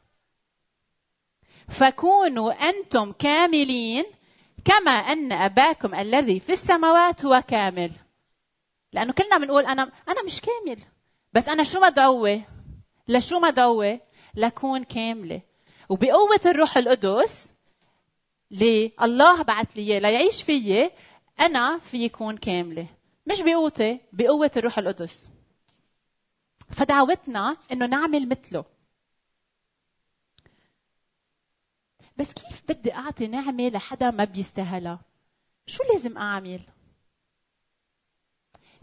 فكونوا 1.70 2.52
أنتم 2.70 3.12
كاملين 3.12 4.06
كما 4.66 4.92
أن 4.92 5.32
أباكم 5.32 5.96
الذي 5.96 6.40
في 6.40 6.52
السماوات 6.52 7.26
هو 7.26 7.44
كامل. 7.48 7.92
لأنه 8.94 9.14
كلنا 9.14 9.38
بنقول 9.38 9.66
أنا 9.66 9.84
أنا 9.84 10.24
مش 10.26 10.42
كامل. 10.42 10.80
بس 11.34 11.50
أنا 11.50 11.64
شو 11.64 11.80
مدعوة؟ 11.80 12.42
لشو 13.08 13.40
مدعوة؟ 13.40 14.00
لكون 14.36 14.84
كاملة. 14.84 15.42
وبقوة 15.90 16.40
الروح 16.46 16.78
القدس 16.78 17.52
اللي 18.52 18.92
الله 19.02 19.42
بعث 19.42 19.68
لي 19.76 19.82
إياه 19.82 20.00
ليعيش 20.00 20.44
فيي 20.44 20.92
أنا 21.40 21.78
في 21.78 21.98
يكون 21.98 22.38
كاملة. 22.38 22.88
مش 23.28 23.42
بقوتي 23.42 24.00
بقوة 24.14 24.52
الروح 24.58 24.78
القدس. 24.78 25.30
فدعوتنا 26.70 27.58
إنه 27.72 27.86
نعمل 27.86 28.30
مثله. 28.30 28.66
بس 32.18 32.34
كيف 32.34 32.64
بدي 32.70 32.94
أعطي 32.94 33.28
نعمة 33.28 33.70
لحدا 33.70 34.12
ما 34.12 34.24
بيستاهلها؟ 34.24 35.00
شو 35.68 35.84
لازم 35.94 36.18
أعمل؟ 36.18 36.62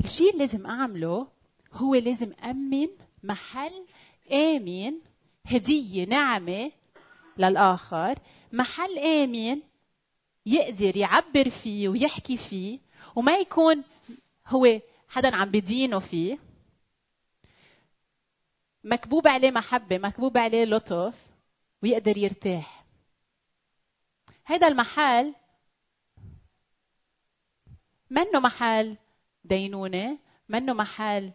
الشيء 0.04 0.26
اللي 0.32 0.38
لازم 0.38 0.66
أعمله 0.66 1.28
هو 1.72 1.94
لازم 1.94 2.32
أمن 2.32 2.88
محل 3.22 3.86
آمن 4.32 4.92
هدية 5.46 6.04
نعمة 6.04 6.72
للآخر 7.38 8.18
محل 8.52 8.98
آمن 8.98 9.60
يقدر 10.46 10.96
يعبر 10.96 11.48
فيه 11.50 11.88
ويحكي 11.88 12.36
فيه 12.36 12.78
وما 13.16 13.38
يكون 13.38 13.84
هو 14.46 14.80
حدا 15.08 15.36
عم 15.36 15.50
بدينه 15.50 15.98
فيه. 15.98 16.38
مكبوب 18.84 19.28
عليه 19.28 19.50
محبة 19.50 19.98
مكبوب 19.98 20.38
عليه 20.38 20.64
لطف 20.64 21.26
ويقدر 21.82 22.18
يرتاح. 22.18 22.81
هيدا 24.46 24.68
المحل. 24.68 25.34
منه 28.10 28.40
محل 28.40 28.96
دينونة 29.44 30.18
منه 30.48 30.72
محل 30.72 31.32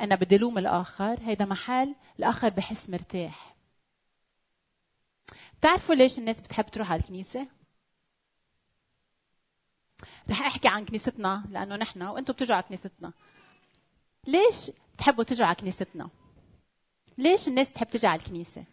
أنا 0.00 0.14
بدي 0.14 0.38
لوم 0.38 0.58
الآخر. 0.58 1.20
هيدا 1.20 1.44
محل 1.44 1.94
الآخر 2.18 2.48
بحس 2.48 2.90
مرتاح. 2.90 3.54
بتعرفوا 5.58 5.94
ليش 5.94 6.18
الناس 6.18 6.40
بتحب 6.40 6.66
تروح 6.66 6.92
على 6.92 7.00
الكنيسة؟ 7.00 7.46
رح 10.30 10.40
أحكي 10.40 10.68
عن 10.68 10.84
كنيستنا 10.84 11.44
لأنه 11.50 11.76
نحن 11.76 12.02
وأنتم 12.02 12.32
بتجوا 12.32 12.56
على 12.56 12.62
كنيستنا. 12.62 13.12
ليش 14.26 14.70
بتحبوا 14.94 15.24
تجوا 15.24 15.46
على 15.46 15.54
كنيستنا؟ 15.54 16.10
ليش 17.18 17.48
الناس 17.48 17.68
بتحب 17.70 17.86
تجي 17.90 18.06
على 18.06 18.20
الكنيسة؟ 18.20 18.64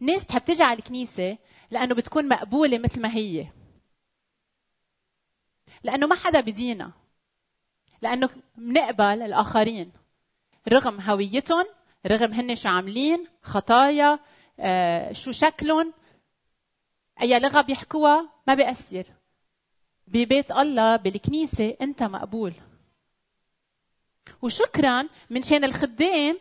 الناس 0.00 0.24
بتحب 0.24 0.44
تجي 0.44 0.62
على 0.62 0.78
الكنيسة 0.78 1.38
لأنه 1.70 1.94
بتكون 1.94 2.28
مقبولة 2.28 2.78
مثل 2.78 3.00
ما 3.00 3.14
هي. 3.14 3.46
لأنه 5.82 6.06
ما 6.06 6.14
حدا 6.16 6.40
بدينا. 6.40 6.92
لأنه 8.02 8.30
بنقبل 8.56 9.22
الآخرين. 9.22 9.92
رغم 10.68 11.00
هويتهم 11.00 11.66
رغم 12.06 12.32
هن 12.32 12.54
شو 12.54 12.68
عاملين 12.68 13.26
خطايا 13.42 14.18
آه، 14.60 15.12
شو 15.12 15.32
شكلهم. 15.32 15.92
اي 17.22 17.38
لغة 17.38 17.60
بيحكوها 17.60 18.30
ما 18.46 18.54
بيأثر. 18.54 19.06
ببيت 20.06 20.50
الله 20.50 20.96
بالكنيسة 20.96 21.76
أنت 21.80 22.02
مقبول. 22.02 22.54
وشكرا 24.42 25.08
من 25.30 25.42
شان 25.42 25.64
الخدام 25.64 26.38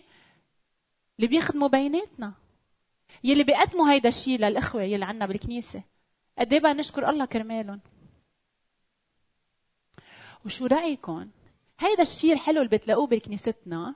اللي 1.20 1.28
بيخدموا 1.28 1.68
بيناتنا. 1.68 2.34
يلي 3.24 3.44
بيقدموا 3.44 3.92
هيدا 3.92 4.10
الشيء 4.10 4.40
للإخوة 4.40 4.84
يلي 4.84 5.06
عنا 5.06 5.26
بالكنيسة. 5.26 5.84
قد 6.38 6.54
إيه 6.54 6.74
نشكر 6.74 7.10
الله 7.10 7.26
كرمالهم؟ 7.26 7.82
وشو 10.46 10.66
رأيكم 10.66 11.30
هيدا 11.80 12.02
الشيء 12.02 12.34
الحلو 12.34 12.62
اللي 12.62 12.78
بتلاقوه 12.78 13.08
بكنيستنا 13.08 13.96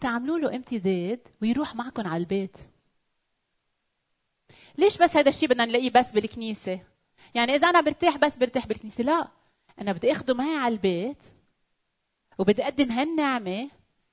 تعملوا 0.00 0.38
له 0.38 0.56
امتداد 0.56 1.20
ويروح 1.42 1.74
معكم 1.74 2.06
على 2.06 2.20
البيت. 2.20 2.56
ليش 4.78 4.98
بس 4.98 5.16
هذا 5.16 5.28
الشيء 5.28 5.48
بدنا 5.48 5.64
نلاقيه 5.64 5.90
بس 5.90 6.12
بالكنيسة؟ 6.12 6.80
يعني 7.34 7.54
إذا 7.54 7.68
أنا 7.68 7.80
برتاح 7.80 8.16
بس 8.16 8.36
برتاح 8.36 8.66
بالكنيسة. 8.66 9.04
لا 9.04 9.28
أنا 9.80 9.92
بدي 9.92 10.12
أخده 10.12 10.34
معي 10.34 10.56
على 10.56 10.74
البيت 10.74 11.22
وبدي 12.38 12.64
أقدم 12.64 12.90
هالنعمة 12.90 13.70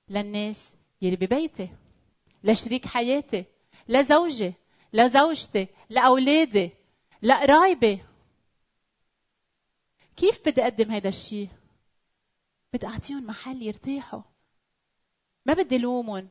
للناس 0.09 0.75
يلي 1.01 1.15
ببيتي. 1.15 1.69
لشريك 2.43 2.85
حياتي 2.85 3.45
لزوجي 3.87 4.53
لزوجتي 4.93 5.67
لاولادي 5.89 6.71
لقرايبي 7.21 8.01
كيف 10.15 10.47
بدي 10.49 10.63
أقدم 10.63 10.91
هذا 10.91 11.09
الشيء؟ 11.09 11.49
بدي 12.73 12.87
أعطيهم 12.87 13.25
محل 13.25 13.61
يرتاحوا. 13.61 14.21
ما 15.45 15.53
بدي 15.53 15.77
لومهم 15.77 16.29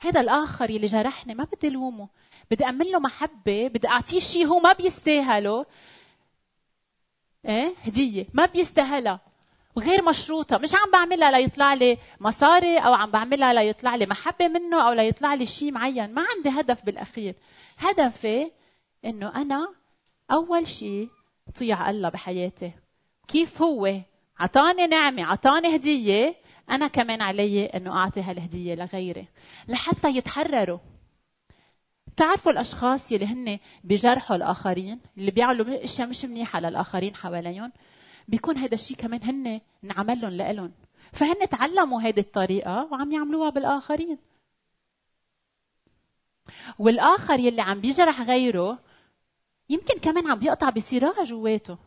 هذا 0.00 0.20
الآخر 0.20 0.70
يلي 0.70 0.86
جرحني 0.86 1.34
ما 1.34 1.44
بدي 1.44 1.70
لومه 1.70 2.08
بدي 2.50 2.64
أعمل 2.64 2.90
له 2.90 2.98
محبة 2.98 3.68
بدي 3.68 3.88
أعطيه 3.88 4.20
شيء 4.20 4.46
هو 4.46 4.58
ما 4.58 4.72
بيستاهله. 4.72 5.66
إيه؟ 7.44 7.74
هدية. 7.82 8.26
ما 8.34 8.46
بيستاهلها. 8.46 9.20
وغير 9.76 10.04
مشروطة. 10.04 10.58
مش 10.58 10.74
عم 10.74 10.90
بعملها 10.92 11.30
ليطلع 11.30 11.74
لي 11.74 11.98
مصاري 12.20 12.78
أو 12.78 12.94
عم 12.94 13.10
بعملها 13.10 13.52
ليطلع 13.52 13.94
لي 13.94 14.06
محبة 14.06 14.48
منه 14.48 14.88
أو 14.88 14.92
ليطلع 14.92 15.34
لي 15.34 15.46
شيء 15.46 15.72
معين. 15.72 16.14
ما 16.14 16.24
عندي 16.36 16.60
هدف 16.60 16.84
بالأخير. 16.84 17.34
هدفي 17.78 18.50
إنه 19.04 19.36
أنا 19.36 19.74
أول 20.30 20.68
شيء 20.68 21.08
طيع 21.58 21.90
الله 21.90 22.08
بحياتي. 22.08 22.72
كيف 23.28 23.62
هو؟ 23.62 24.00
عطاني 24.38 24.86
نعمة 24.86 25.24
عطاني 25.24 25.76
هدية. 25.76 26.34
أنا 26.70 26.88
كمان 26.88 27.22
علي 27.22 27.66
إنه 27.66 27.96
أعطي 27.96 28.22
هالهدية 28.22 28.74
لغيري. 28.74 29.28
لحتى 29.68 30.16
يتحرروا. 30.16 30.78
بتعرفوا 32.06 32.52
الأشخاص 32.52 33.12
يلي 33.12 33.26
هن 33.26 33.58
بجرحوا 33.84 34.36
الآخرين 34.36 35.00
اللي 35.16 35.30
بيعملوا 35.30 35.84
إشياء 35.84 36.08
مش 36.08 36.24
منيحة 36.24 36.60
للآخرين 36.60 37.16
حواليهم؟ 37.16 37.72
بيكون 38.28 38.58
هذا 38.58 38.74
الشيء 38.74 38.96
كمان 38.96 39.22
هن 39.22 39.60
انعمل 39.84 40.20
لهم 40.20 40.30
لإلهم 40.30 40.72
فهن 41.12 41.48
تعلموا 41.48 42.02
هيدي 42.02 42.20
الطريقة 42.20 42.88
وعم 42.92 43.12
يعملوها 43.12 43.50
بالآخرين. 43.50 44.18
والآخر 46.78 47.38
يلي 47.40 47.62
عم 47.62 47.80
بيجرح 47.80 48.20
غيره 48.20 48.78
يمكن 49.68 49.98
كمان 49.98 50.26
عم 50.26 50.38
بيقطع 50.38 50.70
بصراع 50.70 51.22
جواته. 51.22 51.78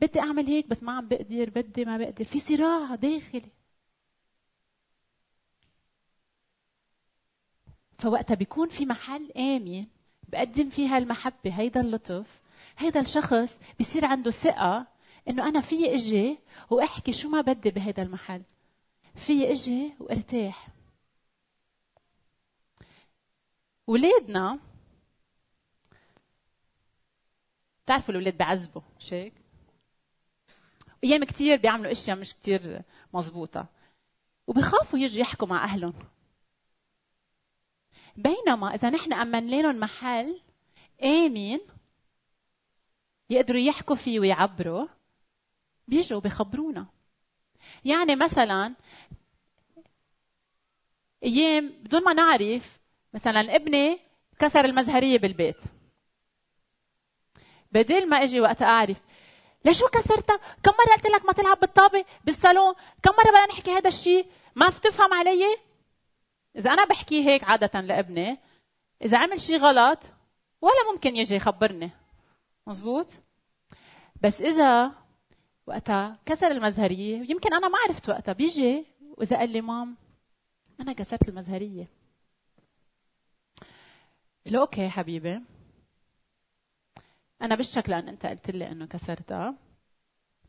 بدي 0.00 0.20
أعمل 0.20 0.46
هيك 0.46 0.68
بس 0.68 0.82
ما 0.82 0.92
عم 0.92 1.08
بقدر 1.08 1.50
بدي 1.50 1.84
ما 1.84 1.98
بقدر. 1.98 2.24
في 2.24 2.38
صراع 2.38 2.94
داخلي. 2.94 3.50
فوقتها 7.98 8.34
بيكون 8.34 8.68
في 8.68 8.86
محل 8.86 9.30
آمن 9.32 9.86
بقدم 10.28 10.68
فيها 10.68 10.98
المحبة 10.98 11.50
هيدا 11.50 11.80
اللطف. 11.80 12.40
هيدا 12.78 13.00
الشخص 13.00 13.58
بيصير 13.78 14.04
عنده 14.04 14.30
ثقة 14.30 14.86
إنه 15.28 15.48
أنا 15.48 15.60
في 15.60 15.94
إجي 15.94 16.38
وأحكي 16.70 17.12
شو 17.12 17.28
ما 17.28 17.40
بدي 17.40 17.70
بهيدا 17.70 18.02
المحل. 18.02 18.42
في 19.14 19.52
إجي 19.52 19.94
وأرتاح. 20.00 20.68
ولادنا 23.86 24.58
بتعرفوا 27.84 28.10
الاولاد 28.14 28.36
بعذبوا 28.36 28.82
مش 29.00 29.12
هيك؟ 29.12 29.32
أيام 31.04 31.24
كثير 31.24 31.56
بيعملوا 31.56 31.92
أشياء 31.92 32.16
مش 32.18 32.34
كثير 32.34 32.82
مزبوطة. 33.14 33.66
وبيخافوا 34.46 34.98
يجوا 34.98 35.20
يحكوا 35.20 35.48
مع 35.48 35.64
أهلهم. 35.64 35.94
بينما 38.16 38.74
إذا 38.74 38.90
نحن 38.90 39.12
امن 39.12 39.50
لهم 39.50 39.80
محل 39.80 40.40
آمن 41.02 41.58
يقدروا 43.30 43.60
يحكوا 43.60 43.96
فيه 43.96 44.20
ويعبروا 44.20 44.86
بيجوا 45.90 46.20
بيخبرونا 46.20 46.86
يعني 47.84 48.16
مثلا 48.16 48.74
أيام 51.24 51.68
بدون 51.68 52.04
ما 52.04 52.12
نعرف 52.12 52.80
مثلا 53.14 53.56
ابني 53.56 53.98
كسر 54.38 54.64
المزهرية 54.64 55.18
بالبيت 55.18 55.56
بدل 57.72 58.08
ما 58.08 58.16
أجي 58.16 58.40
وقت 58.40 58.62
اعرف 58.62 59.00
لشو 59.64 59.88
كسرتها؟ 59.88 60.36
كم 60.36 60.72
مرة 60.72 60.94
قلت 60.96 61.06
لك 61.06 61.26
ما 61.26 61.32
تلعب 61.32 61.60
بالطابة 61.60 62.04
بالصالون؟ 62.24 62.74
كم 63.02 63.10
مرة 63.10 63.30
بدنا 63.30 63.46
نحكي 63.46 63.70
هذا 63.70 63.88
الشيء؟ 63.88 64.26
ما 64.54 64.68
بتفهم 64.68 65.14
علي؟ 65.14 65.56
إذا 66.56 66.72
أنا 66.72 66.84
بحكي 66.84 67.26
هيك 67.26 67.44
عادة 67.44 67.80
لابني 67.80 68.38
إذا 69.02 69.18
عمل 69.18 69.40
شيء 69.40 69.58
غلط 69.58 69.98
ولا 70.60 70.92
ممكن 70.92 71.16
يجي 71.16 71.36
يخبرني 71.36 71.90
مزبوط؟ 72.66 73.06
بس 74.22 74.42
إذا 74.42 74.99
وقتها 75.70 76.18
كسر 76.26 76.50
المزهرية. 76.50 77.16
يمكن 77.30 77.54
أنا 77.54 77.68
ما 77.68 77.78
عرفت 77.86 78.08
وقتها. 78.08 78.32
بيجي 78.32 78.86
وإذا 79.18 79.36
قال 79.38 79.50
لي 79.50 79.60
مام 79.60 79.96
أنا 80.80 80.92
كسرت 80.92 81.28
المزهرية. 81.28 81.88
قال 84.46 84.56
أوكي 84.56 84.88
حبيبي. 84.88 85.40
أنا 87.42 87.54
بالشك 87.54 87.88
لأن 87.88 88.08
أنت 88.08 88.26
قلت 88.26 88.50
لي 88.50 88.70
إنه 88.70 88.86
كسرتها 88.86 89.54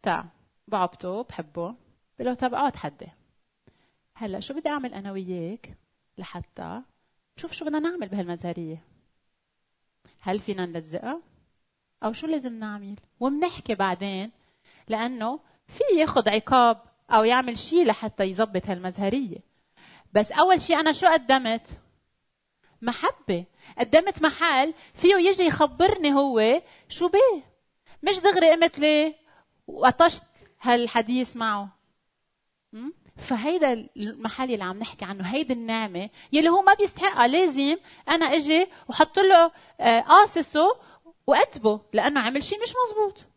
تع 0.01 0.25
بعبطه 0.67 1.23
بحبه. 1.23 1.75
بقول 2.15 2.27
له 2.27 2.33
طب 2.33 2.53
اقعد 2.53 2.75
حدي 2.75 3.07
هلأ 4.15 4.39
شو 4.39 4.53
بدي 4.53 4.69
أعمل 4.69 4.93
أنا 4.93 5.11
وياك؟ 5.11 5.77
لحتى 6.17 6.81
نشوف 7.37 7.51
شو 7.51 7.65
بدنا 7.65 7.79
نعمل 7.79 8.07
بهالمزهرية. 8.07 8.83
هل 10.19 10.39
فينا 10.39 10.65
نلزقها؟ 10.65 11.21
أو 12.03 12.13
شو 12.13 12.27
لازم 12.27 12.53
نعمل؟ 12.59 12.95
وبنحكي 13.19 13.75
بعدين 13.75 14.31
لأنه 14.88 15.39
في 15.67 15.83
ياخذ 16.00 16.29
عقاب 16.29 16.81
أو 17.11 17.23
يعمل 17.23 17.57
شيء 17.57 17.85
لحتى 17.85 18.23
يظبط 18.23 18.65
هالمزهرية. 18.65 19.38
بس 20.13 20.31
أول 20.31 20.61
شيء 20.61 20.79
أنا 20.79 20.91
شو 20.91 21.07
قدمت؟ 21.07 21.67
محبة. 22.81 23.46
قدمت 23.77 24.22
محل 24.24 24.74
فيه 24.94 25.15
يجي 25.15 25.44
يخبرني 25.44 26.13
هو 26.13 26.61
شو 26.89 27.07
بيه؟ 27.07 27.44
مش 28.03 28.20
دغري 28.20 28.51
قمت 28.51 28.79
لي 28.79 29.15
وقطشت 29.67 30.24
هالحديث 30.61 31.37
معه. 31.37 31.70
فهيدا 33.17 33.89
المحل 33.98 34.53
اللي 34.53 34.63
عم 34.63 34.79
نحكي 34.79 35.05
عنه 35.05 35.24
هيدي 35.24 35.53
النعمة 35.53 36.09
يلي 36.33 36.50
هو 36.50 36.61
ما 36.61 36.74
بيستحقها. 36.74 37.27
لازم 37.27 37.77
أنا 38.09 38.25
أجي 38.25 38.67
وحط 38.89 39.20
له 39.20 39.51
آه، 39.79 40.01
قاصصه 40.01 40.79
وأدبه 41.27 41.81
لأنه 41.94 42.20
عمل 42.20 42.44
شيء 42.44 42.61
مش 42.61 42.74
مزبوط. 42.85 43.30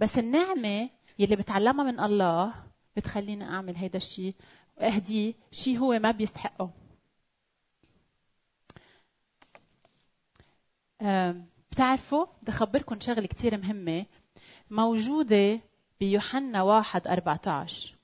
بس 0.00 0.18
النعمة 0.18 0.90
يلي 1.18 1.36
بتعلمها 1.36 1.84
من 1.84 2.00
الله 2.00 2.54
بتخليني 2.96 3.44
أعمل 3.44 3.76
هيدا 3.76 3.96
الشيء 3.96 4.34
وأهديه 4.76 5.34
شيء 5.52 5.78
هو 5.78 5.98
ما 5.98 6.10
بيستحقه. 6.10 6.70
بتعرفوا 11.70 12.26
بدي 12.42 12.52
أخبركم 12.52 13.00
شغلة 13.00 13.26
كتير 13.26 13.56
مهمة. 13.56 14.06
موجودة 14.70 15.60
بيوحنا 16.00 16.62
واحد 16.62 17.08
14 17.08 17.94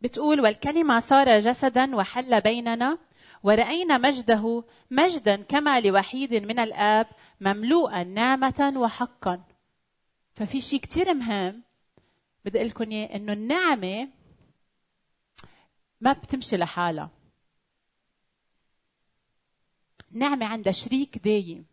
بتقول 0.00 0.40
والكلمة 0.40 0.98
صار 1.00 1.38
جسدا 1.38 1.96
وحل 1.96 2.40
بيننا 2.40 2.98
ورأينا 3.42 3.98
مجده 3.98 4.64
مجدا 4.90 5.42
كما 5.42 5.80
لوحيد 5.80 6.34
من 6.34 6.58
الآب 6.58 7.06
مملوءا 7.40 8.04
نعمة 8.04 8.72
وحقا. 8.76 9.44
ففي 10.38 10.60
شيء 10.60 10.80
كتير 10.80 11.14
مهم 11.14 11.62
بدي 12.44 12.58
أقول 12.58 12.68
لكم 12.68 12.90
إياه 12.90 13.16
إنه 13.16 13.32
النعمة 13.32 14.08
ما 16.00 16.12
بتمشي 16.12 16.56
لحالها. 16.56 17.10
نعمة 20.10 20.46
عندها 20.46 20.72
شريك 20.72 21.18
دايم. 21.18 21.66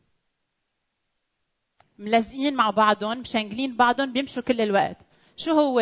ملزقين 1.99 2.55
مع 2.55 2.69
بعضهم 2.69 3.19
مشنقلين 3.19 3.77
بعضهم 3.77 4.13
بيمشوا 4.13 4.43
كل 4.43 4.61
الوقت. 4.61 4.97
شو 5.37 5.51
هو؟ 5.51 5.81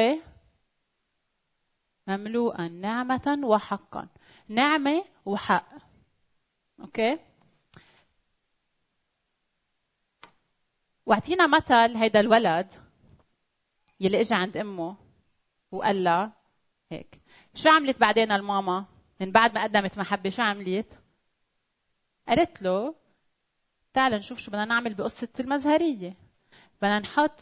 مملوءا 2.08 2.68
نعمة 2.68 3.40
وحقا. 3.44 4.08
نعمة 4.48 5.06
وحق. 5.26 5.68
أوكي؟ 6.80 7.20
واعطينا 11.06 11.48
مثل 11.48 11.98
هيدا 11.98 12.20
الولد 12.20 12.68
يلي 14.00 14.22
اجى 14.22 14.36
عند 14.36 14.58
أمه 14.58 14.96
وقال 15.72 16.04
لها 16.04 16.34
هيك 16.92 17.20
شو 17.56 17.70
عملت 17.70 18.00
بعدين 18.00 18.32
الماما 18.32 18.86
من 19.22 19.32
بعد 19.32 19.56
ما 19.56 19.64
قدمت 19.64 19.98
محبة 19.98 20.30
شو 20.30 20.42
عملت؟ 20.42 21.00
قالت 22.28 22.62
له 22.62 22.96
تعال 23.94 24.14
نشوف 24.14 24.40
شو 24.40 24.52
بدنا 24.52 24.66
نعمل 24.66 24.94
بقصة 24.94 25.28
المزهرية 25.40 26.14
بدنا 26.82 27.00
نحط 27.00 27.42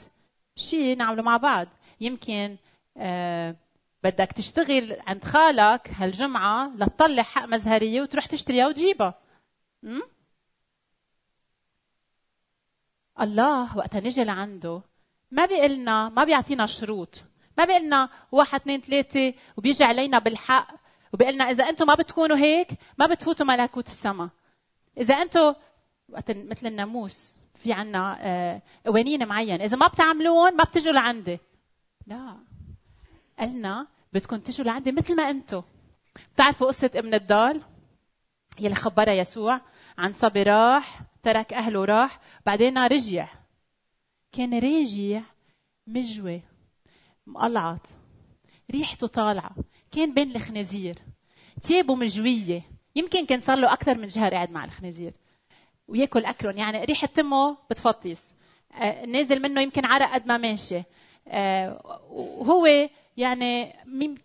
شيء 0.55 0.97
نعمله 0.97 1.21
مع 1.23 1.37
بعض 1.37 1.67
يمكن 2.01 2.57
آه 2.97 3.55
بدك 4.03 4.31
تشتغل 4.31 4.97
عند 5.07 5.23
خالك 5.23 5.89
هالجمعة 5.89 6.71
لتطلع 6.75 7.23
حق 7.23 7.45
مزهرية 7.45 8.01
وتروح 8.01 8.25
تشتريها 8.25 8.67
وتجيبها? 8.67 9.21
الله 13.19 13.77
وقتها 13.77 13.99
نجي 13.99 14.23
لعنده. 14.23 14.81
ما 15.31 15.45
بيقلنا 15.45 16.09
ما 16.09 16.23
بيعطينا 16.23 16.65
شروط. 16.65 17.23
ما 17.57 17.65
بيقلنا 17.65 18.09
واحد 18.31 18.59
اثنين 18.59 18.81
ثلاثة 18.81 19.33
وبيجي 19.57 19.83
علينا 19.83 20.19
بالحق. 20.19 20.67
وبيقلنا 21.13 21.43
إذا 21.43 21.69
أنتم 21.69 21.87
ما 21.87 21.95
بتكونوا 21.95 22.37
هيك 22.37 22.67
ما 22.97 23.07
بتفوتوا 23.07 23.45
ملكوت 23.45 23.87
السماء. 23.87 24.29
إذا 24.97 25.15
أنتم 25.15 25.53
مثل 26.27 26.67
الناموس 26.67 27.37
في 27.55 27.73
عنا 27.73 28.17
آه، 28.19 28.61
قوانين 28.85 29.27
معين. 29.27 29.61
إذا 29.61 29.77
ما 29.77 29.87
بتعملون 29.87 30.55
ما 30.55 30.63
بتجوا 30.63 30.93
لعندي. 30.93 31.39
لا. 32.07 32.37
قالنا 33.39 33.87
بدكم 34.13 34.37
تجوا 34.37 34.65
لعندي 34.65 34.91
مثل 34.91 35.15
ما 35.15 35.29
أنتم. 35.29 35.61
بتعرفوا 36.33 36.67
قصة 36.67 36.91
ابن 36.95 37.13
الضال 37.13 37.61
يلي 38.59 38.75
خبرها 38.75 39.13
يسوع. 39.13 39.61
عن 40.01 40.13
صبي 40.13 40.43
راح 40.43 41.01
ترك 41.23 41.53
أهله 41.53 41.79
وراح 41.79 42.19
بعدين 42.45 42.77
رجع. 42.77 43.27
كان 44.31 44.59
راجع 44.59 45.21
مجوي 45.87 46.41
مقلعط 47.27 47.79
ريحته 48.71 49.07
طالعة. 49.07 49.55
كان 49.91 50.13
بين 50.13 50.35
الخنازير. 50.35 50.99
تيابه 51.63 51.95
مجوية. 51.95 52.61
يمكن 52.95 53.25
كان 53.25 53.39
صار 53.39 53.57
له 53.57 53.73
أكثر 53.73 53.97
من 53.97 54.09
شهر 54.09 54.33
قاعد 54.33 54.51
مع 54.51 54.65
الخنازير. 54.65 55.13
وياكل 55.87 56.25
أكلهم. 56.25 56.57
يعني 56.57 56.83
ريحة 56.83 57.07
تمه 57.07 57.57
بتفطس. 57.69 58.23
آه 58.73 59.05
نازل 59.05 59.41
منه 59.41 59.61
يمكن 59.61 59.85
عرق 59.85 60.13
قد 60.13 60.27
ما 60.27 60.37
ماشي. 60.37 60.83
آه 61.27 61.99
وهو 62.11 62.89
يعني 63.17 63.73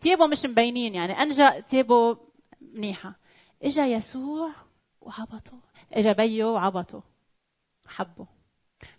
تيابه 0.01 0.27
مش 0.27 0.47
مبينين. 0.47 0.95
يعني 0.95 1.13
أنجا 1.23 1.61
تيابه 1.61 2.19
منيحة. 2.61 3.17
إجا 3.63 3.87
يسوع 3.87 4.51
وعبطه 5.01 5.66
إجا 5.93 6.13
بيه 6.13 6.45
وعبطه. 6.45 7.03
حبه. 7.87 8.27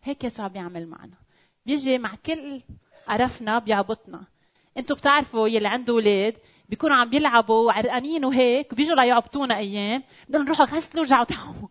هيك 0.04 0.24
يسوع 0.24 0.48
بيعمل 0.48 0.88
معنا. 0.88 1.18
بيجي 1.66 1.98
مع 1.98 2.16
كل 2.26 2.62
قرفنا 3.08 3.60
بيعبطنا. 3.60 4.24
أنتوا 4.78 4.96
بتعرفوا 4.96 5.48
يلي 5.48 5.68
عنده 5.68 5.94
أولاد 5.94 6.38
بيكونوا 6.70 6.96
عم 6.96 7.10
بيلعبوا 7.10 7.66
وعرقانين 7.68 8.26
وهيك 8.26 8.74
بيجوا 8.76 8.96
ليعبطونا 8.96 9.58
أيام. 9.58 10.04
بدنا 10.30 10.44
نروح 10.44 10.62
غسلوا 10.62 11.04
ورجعوا 11.04 11.24
تعموا 11.26 11.68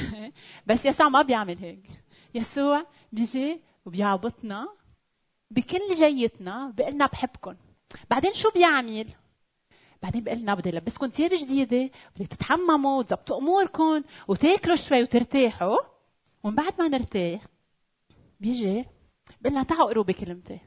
بس 0.66 0.86
يسوع 0.86 1.08
ما 1.08 1.22
بيعمل 1.22 1.58
هيك. 1.58 1.90
يسوع 2.34 2.86
بيجي 3.12 3.60
وبيعبطنا 3.86 4.68
بكل 5.50 5.94
جيتنا 5.94 6.70
بيقلنا 6.76 7.06
بحبكم 7.06 7.56
بعدين 8.10 8.32
شو 8.32 8.50
بيعمل؟ 8.50 9.08
بعدين 10.02 10.24
بيقول 10.24 10.40
لنا 10.40 10.54
بدي 10.54 10.70
لبسكم 10.70 11.06
ثياب 11.08 11.30
جديدة 11.34 11.90
بدك 12.16 12.26
تتحمموا 12.26 12.98
وتظبطوا 12.98 13.38
اموركم 13.38 14.02
وتاكلوا 14.28 14.76
شوي 14.76 15.02
وترتاحوا. 15.02 15.78
ومن 16.42 16.54
بعد 16.54 16.80
ما 16.80 16.88
نرتاح 16.88 17.46
بيجي 18.40 18.84
بيقول 19.40 19.52
لنا 19.52 19.62
تعالوا 19.62 19.86
اقروا 19.86 20.04
بكلمتي. 20.04 20.60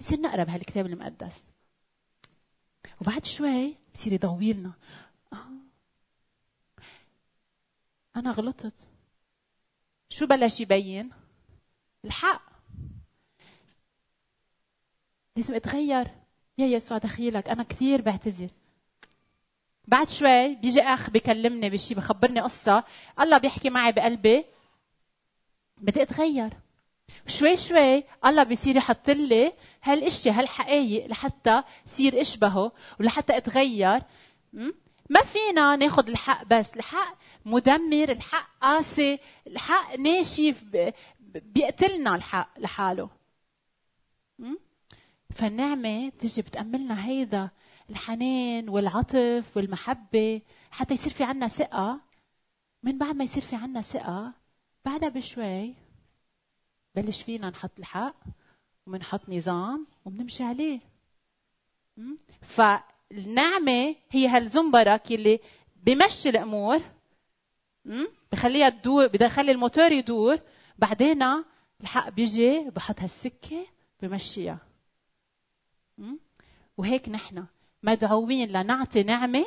بصير 0.00 0.20
نقرا 0.20 0.44
بهالكتاب 0.44 0.86
المقدس. 0.86 1.44
وبعد 3.00 3.24
شوي 3.24 3.76
بصير 3.94 4.12
يضوي 4.12 4.52
لنا 4.52 4.72
آه. 5.32 5.48
أنا 8.16 8.30
غلطت. 8.30 8.88
شو 10.10 10.26
بلش 10.26 10.60
يبين؟ 10.60 11.10
الحق. 12.04 12.42
لازم 15.36 15.54
أتغير. 15.54 16.23
يا 16.58 16.66
يسوع 16.66 16.98
دخيلك. 16.98 17.48
أنا 17.48 17.62
كثير 17.62 18.00
بعتذر. 18.00 18.48
بعد 19.88 20.08
شوي 20.08 20.54
بيجي 20.54 20.82
آخ 20.82 21.10
بكلمني 21.10 21.70
بشي 21.70 21.94
بخبرني 21.94 22.40
قصة. 22.40 22.84
الله 23.20 23.38
بيحكي 23.38 23.70
معي 23.70 23.92
بقلبي. 23.92 24.44
بدي 25.76 26.02
أتغير. 26.02 26.52
شوي 27.26 27.56
شوي 27.56 28.04
الله 28.24 28.42
بيصير 28.42 28.76
يحط 28.76 29.10
لي 29.10 29.52
هالاشياء 29.82 30.34
هالحقائق 30.34 31.06
لحتى 31.06 31.62
صير 31.86 32.20
أشبهه 32.20 32.72
ولحتى 33.00 33.36
أتغير. 33.36 34.02
ما 35.10 35.22
فينا 35.24 35.76
ناخذ 35.76 36.08
الحق 36.08 36.44
بس. 36.44 36.76
الحق 36.76 37.18
مدمر 37.44 38.08
الحق 38.10 38.48
قاسي 38.60 39.18
الحق 39.46 39.94
ناشف 39.96 40.64
بيقتلنا 41.30 42.14
الحق 42.14 42.58
لحاله. 42.58 43.10
فالنعمة 45.34 46.08
بتجي 46.08 46.42
بتأملنا 46.42 47.06
هيدا 47.06 47.50
الحنان 47.90 48.68
والعطف 48.68 49.56
والمحبة. 49.56 50.42
حتى 50.70 50.94
يصير 50.94 51.12
في 51.12 51.24
عنا 51.24 51.48
ثقة. 51.48 52.00
من 52.82 52.98
بعد 52.98 53.14
ما 53.16 53.24
يصير 53.24 53.42
في 53.42 53.56
عنا 53.56 53.80
ثقة 53.80 54.32
بعدها 54.84 55.08
بشوي 55.08 55.74
بلش 56.94 57.22
فينا 57.22 57.50
نحط 57.50 57.78
الحق 57.78 58.16
وبنحط 58.86 59.28
نظام 59.28 59.86
وبنمشي 60.04 60.44
عليه. 60.44 60.80
فالنعمة 62.42 63.96
هي 64.10 64.28
هالزنبرك 64.28 65.12
اللي 65.12 65.40
بمشي 65.76 66.28
الأمور 66.28 66.82
بخليها 68.32 68.68
تدور 68.68 69.06
بدها 69.06 69.26
يخلي 69.26 69.52
الموتور 69.52 69.92
يدور. 69.92 70.38
بعدين 70.78 71.22
الحق 71.80 72.08
بيجي 72.08 72.70
بحط 72.70 73.00
هالسكة 73.00 73.66
بمشيها. 74.02 74.58
وهيك 76.76 77.08
نحن 77.08 77.46
مدعوين 77.82 78.48
لنعطي 78.48 79.02
نعمة 79.02 79.46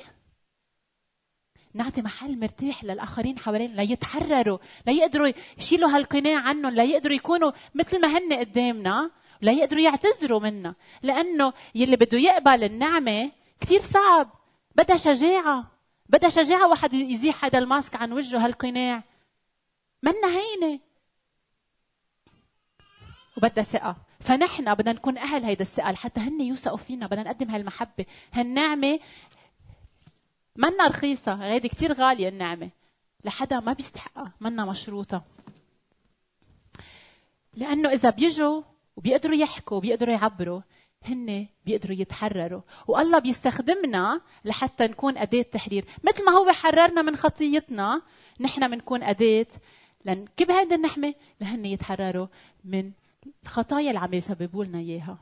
نعطي 1.74 2.02
محل 2.02 2.40
مرتاح 2.40 2.84
للآخرين 2.84 3.40
حوالينا 3.40 3.82
ليتحرروا 3.82 4.58
ليقدروا 4.86 5.32
يشيلوا 5.58 5.90
هالقناع 5.90 6.42
عنهم 6.42 6.74
ليقدروا 6.74 7.16
يكونوا 7.16 7.52
مثل 7.76 8.02
ما 8.02 8.08
هن 8.08 8.34
قدامنا 8.34 9.12
ليقدروا 9.42 9.82
يعتذروا 9.82 10.40
منا 10.40 10.76
لأنه 11.04 11.54
يلي 11.76 11.96
بده 11.96 12.18
يقبل 12.18 12.64
النعمة 12.64 13.32
كثير 13.60 13.80
صعب 13.80 14.32
بدها 14.76 14.98
شجاعة 14.98 15.78
بدها 16.10 16.30
شجاعة 16.30 16.70
واحد 16.70 16.94
يزيح 16.94 17.46
هذا 17.46 17.60
الماسك 17.60 17.96
عن 17.96 18.14
وجهه 18.14 18.46
هالقناع. 18.46 19.04
منا 20.04 20.28
هينة. 20.28 20.80
وبدها 23.38 23.64
ثقة. 23.64 23.96
فنحن 24.20 24.76
بدنا 24.76 24.94
نكون 24.94 25.18
أهل 25.18 25.44
هيدا 25.44 25.62
الثقه 25.62 25.92
لحتى 25.92 26.20
هن 26.20 26.42
يوثقوا 26.42 26.78
فينا 26.78 27.08
بدنا 27.08 27.24
نقدم 27.24 27.50
هالمحبة. 27.50 28.06
هالنعمة 28.34 29.00
منا 30.56 30.88
رخيصة 30.88 31.34
هيدي 31.34 31.70
كثير 31.70 31.94
غالية 31.94 32.30
النعمة. 32.30 32.70
لحدا 33.26 33.60
ما 33.60 33.74
بيستحقها 33.74 34.32
منا 34.42 34.66
مشروطة. 34.66 35.24
لأنه 37.54 37.90
إذا 37.90 38.10
بيجوا 38.10 38.62
وبيقدروا 38.96 39.36
يحكوا 39.36 39.78
وبيقدروا 39.78 40.14
يعبروا 40.14 40.62
هن 41.06 41.48
بيقدروا 41.66 41.96
يتحرروا. 41.96 42.62
والله 42.88 43.20
بيستخدمنا 43.20 44.22
لحتى 44.46 44.84
نكون 44.84 45.18
أداة 45.18 45.42
تحرير. 45.42 45.86
مثل 46.04 46.26
ما 46.26 46.32
هو 46.32 46.52
حررنا 46.52 47.02
من 47.02 47.16
خطيتنا 47.16 48.02
نحن 48.40 48.72
بنكون 48.72 49.04
أداة 49.04 49.48
لنكب 50.06 50.52
هذه 50.52 50.76
النحمة 50.76 51.14
لهن 51.42 51.66
يتحرروا 51.66 52.28
من 52.66 52.92
الخطايا 53.44 53.88
اللي 53.88 54.00
عم 54.00 54.14
يسببوا 54.14 54.66
لنا 54.66 54.80
إياها. 54.80 55.18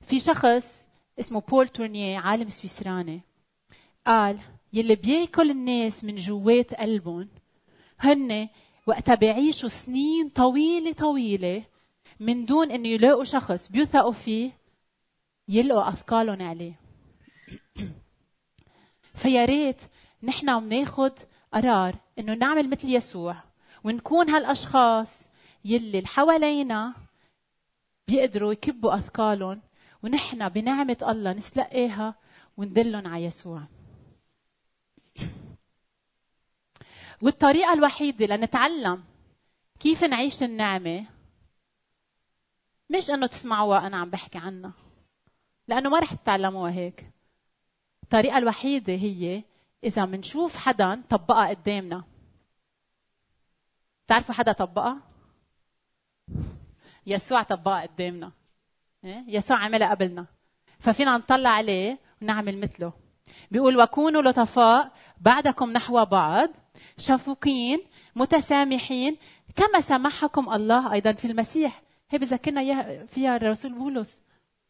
في 0.00 0.20
شخص 0.20 0.88
اسمه 1.20 1.40
بول 1.40 1.68
تورنيه 1.68 2.18
عالم 2.18 2.48
سويسراني 2.48 3.20
قال 4.06 4.40
يلي 4.72 4.94
بياكل 4.94 5.50
الناس 5.50 6.04
من 6.04 6.16
جوات 6.16 6.74
قلبهم 6.74 7.28
هن 7.98 8.48
وقتها 8.86 9.14
بيعيشوا 9.14 9.68
سنين 9.68 10.28
طويلة 10.28 10.92
طويلة 10.92 11.64
من 12.20 12.44
دون 12.44 12.70
إنه 12.70 12.88
يلاقوا 12.88 13.24
شخص 13.24 13.68
بيوثقوا 13.68 14.12
فيه 14.12 14.52
يلقوا 15.48 15.88
أثقالهم 15.88 16.42
عليه. 16.42 16.80
فيا 19.20 19.44
ريت 19.44 19.80
نحن 20.22 20.60
بناخذ 20.60 21.12
قرار 21.54 21.98
إنه 22.18 22.34
نعمل 22.34 22.70
مثل 22.70 22.88
يسوع 22.88 23.36
ونكون 23.84 24.30
هالأشخاص 24.30 25.25
يلي 25.66 25.98
اللي 25.98 26.06
حوالينا 26.06 26.94
بيقدروا 28.08 28.52
يكبوا 28.52 28.94
أثقالهم 28.94 29.62
ونحن 30.02 30.48
بنعمة 30.48 30.96
الله 31.02 31.32
نسلقيها 31.32 32.14
وندلهم 32.56 33.06
على 33.06 33.24
يسوع. 33.24 33.62
والطريقة 37.22 37.72
الوحيدة 37.72 38.26
لنتعلم 38.26 39.04
كيف 39.80 40.04
نعيش 40.04 40.42
النعمة 40.42 41.06
مش 42.90 43.10
إنه 43.10 43.26
تسمعوها 43.26 43.86
أنا 43.86 43.96
عم 43.96 44.10
بحكي 44.10 44.38
عنها 44.38 44.72
لأنه 45.68 45.90
ما 45.90 45.98
رح 45.98 46.14
تتعلموها 46.14 46.72
هيك. 46.72 47.10
الطريقة 48.02 48.38
الوحيدة 48.38 48.92
هي 48.92 49.42
إذا 49.84 50.04
منشوف 50.04 50.56
حدا 50.56 51.02
طبقها 51.10 51.48
قدامنا. 51.48 52.04
تعرفوا 54.06 54.34
حدا 54.34 54.52
طبقها؟ 54.52 55.05
يسوع 57.06 57.42
طبقها 57.42 57.82
قدامنا. 57.86 58.32
إيه؟ 59.04 59.24
يسوع 59.28 59.56
عملها 59.56 59.90
قبلنا. 59.90 60.26
ففينا 60.78 61.16
نطلع 61.16 61.50
عليه 61.50 61.98
ونعمل 62.22 62.60
مثله. 62.60 62.92
بيقول 63.50 63.82
وكونوا 63.82 64.22
لطفاء 64.22 64.92
بعدكم 65.20 65.70
نحو 65.70 66.04
بعض 66.04 66.48
شفوقين 66.98 67.78
متسامحين 68.16 69.16
كما 69.56 69.80
سمحكم 69.80 70.52
الله 70.52 70.92
أيضا 70.92 71.12
في 71.12 71.24
المسيح. 71.24 71.82
هي 72.10 72.18
بذكرنا 72.18 73.06
فيها 73.06 73.36
الرسول 73.36 73.72
بولس 73.72 74.22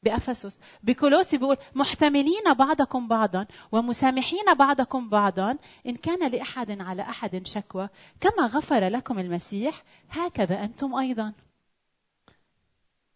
بأفسس. 0.02 0.60
بكولوسي 0.82 1.38
بيقول 1.38 1.56
محتملين 1.74 2.54
بعضكم 2.58 3.08
بعضا 3.08 3.46
ومسامحين 3.72 4.54
بعضكم 4.58 5.08
بعضا 5.08 5.58
إن 5.86 5.96
كان 5.96 6.30
لأحد 6.30 6.80
على 6.80 7.02
أحد 7.02 7.46
شكوى 7.46 7.88
كما 8.20 8.46
غفر 8.46 8.88
لكم 8.88 9.18
المسيح 9.18 9.82
هكذا 10.10 10.64
أنتم 10.64 10.94
أيضا. 10.94 11.32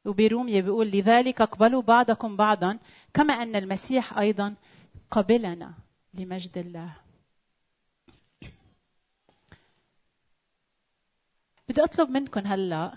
وبرومية 0.05 0.61
بيقول 0.61 0.87
لذلك 0.87 1.41
اقبلوا 1.41 1.83
بعضكم 1.83 2.37
بعضا 2.37 2.79
كما 3.15 3.35
أن 3.35 3.57
المسيح 3.57 4.19
أيضا 4.19 4.55
قبلنا 5.11 5.75
لمجد 6.15 6.59
الله. 6.59 6.97
بدي 11.69 11.85
أطلب 11.85 12.11
منكم 12.11 12.47
هلأ 12.47 12.97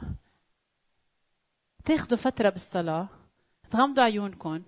تاخذوا 1.86 2.18
فترة 2.18 2.50
بالصلاة 2.50 3.08
تغمضوا 3.72 4.04
عيونكم. 4.04 4.64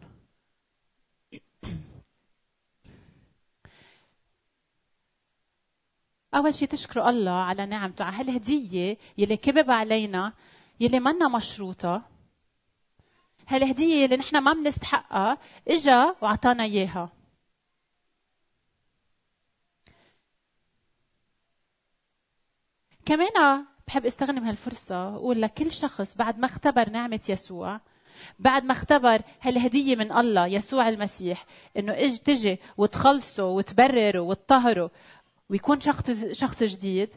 أول 6.36 6.54
شيء 6.54 6.67
تشكروا 6.67 7.10
الله 7.10 7.32
على 7.32 7.65
نعمته. 7.65 8.06
على 8.06 8.15
هالهدية 8.15 8.98
يلي 9.17 9.38
كبب 9.38 9.71
علينا 9.71 10.34
يلي 10.80 11.00
منا 11.00 11.28
مشروطة؟ 11.28 12.14
هالهدية 13.47 14.05
اللي 14.05 14.17
نحن 14.17 14.38
ما 14.38 14.53
بنستحقها 14.53 15.38
إجا 15.67 16.15
وأعطانا 16.21 16.63
إياها. 16.63 17.12
كمان 23.05 23.65
بحب 23.88 24.05
استغنم 24.05 24.43
هالفرصة 24.43 25.10
وأقول 25.10 25.41
لكل 25.41 25.71
شخص 25.71 26.17
بعد 26.17 26.39
ما 26.39 26.45
اختبر 26.45 26.89
نعمة 26.89 27.19
يسوع 27.29 27.79
بعد 28.39 28.63
ما 28.63 28.71
اختبر 28.71 29.21
هالهدية 29.41 29.95
من 29.95 30.12
الله 30.12 30.47
يسوع 30.47 30.89
المسيح 30.89 31.45
إنه 31.77 31.93
اج 31.93 32.17
تجي 32.17 32.60
وتخلصه 32.77 33.45
وتبرره 33.45 34.19
وتطهره 34.19 34.91
ويكون 35.49 35.79
شخص 35.79 36.12
شخص 36.31 36.63
جديد. 36.63 37.10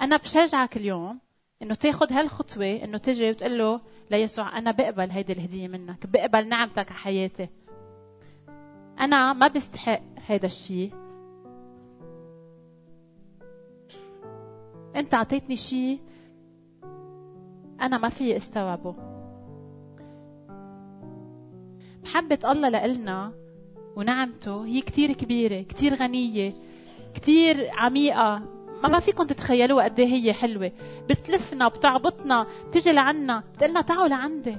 أنا 0.00 0.16
بشجعك 0.16 0.76
اليوم 0.76 1.20
إنه 1.62 1.74
تاخذ 1.74 2.12
هالخطوة 2.12 2.80
إنه 2.84 2.98
تجي 2.98 3.30
وتقول 3.30 3.58
له 3.58 3.80
ليسوع 4.10 4.58
أنا 4.58 4.70
بقبل 4.70 5.10
هيدي 5.10 5.32
الهدية 5.32 5.68
منك 5.68 6.06
بقبل 6.06 6.48
نعمتك 6.48 6.90
على 6.90 6.98
حياتي. 6.98 7.48
أنا 9.00 9.32
ما 9.32 9.48
بستحق 9.48 10.02
هذا 10.26 10.46
الشيء 10.46 10.92
أنت 14.96 15.14
أعطيتني 15.14 15.56
شيء 15.56 16.00
أنا 17.80 17.98
ما 17.98 18.08
في 18.08 18.36
استوعبه. 18.36 18.94
محبة 22.02 22.38
الله 22.44 22.68
لإلنا 22.68 23.32
ونعمته 23.96 24.66
هي 24.66 24.80
كتير 24.80 25.12
كبيرة 25.12 25.62
كتير 25.62 25.94
غنية 25.94 26.54
كتير 27.14 27.70
عميقة. 27.72 28.42
ما 28.82 28.88
ما 28.88 28.98
فيكم 28.98 29.24
تتخيلوها 29.24 29.84
قد 29.84 30.00
إيه 30.00 30.06
هي 30.06 30.32
حلوة. 30.32 30.72
بتلفنا 31.08 31.68
بتعبطنا 31.68 32.46
بتجي 32.66 32.92
لعنا. 32.92 33.42
بتقلنا 33.54 33.80
تعالوا 33.80 34.08
لعندي. 34.08 34.56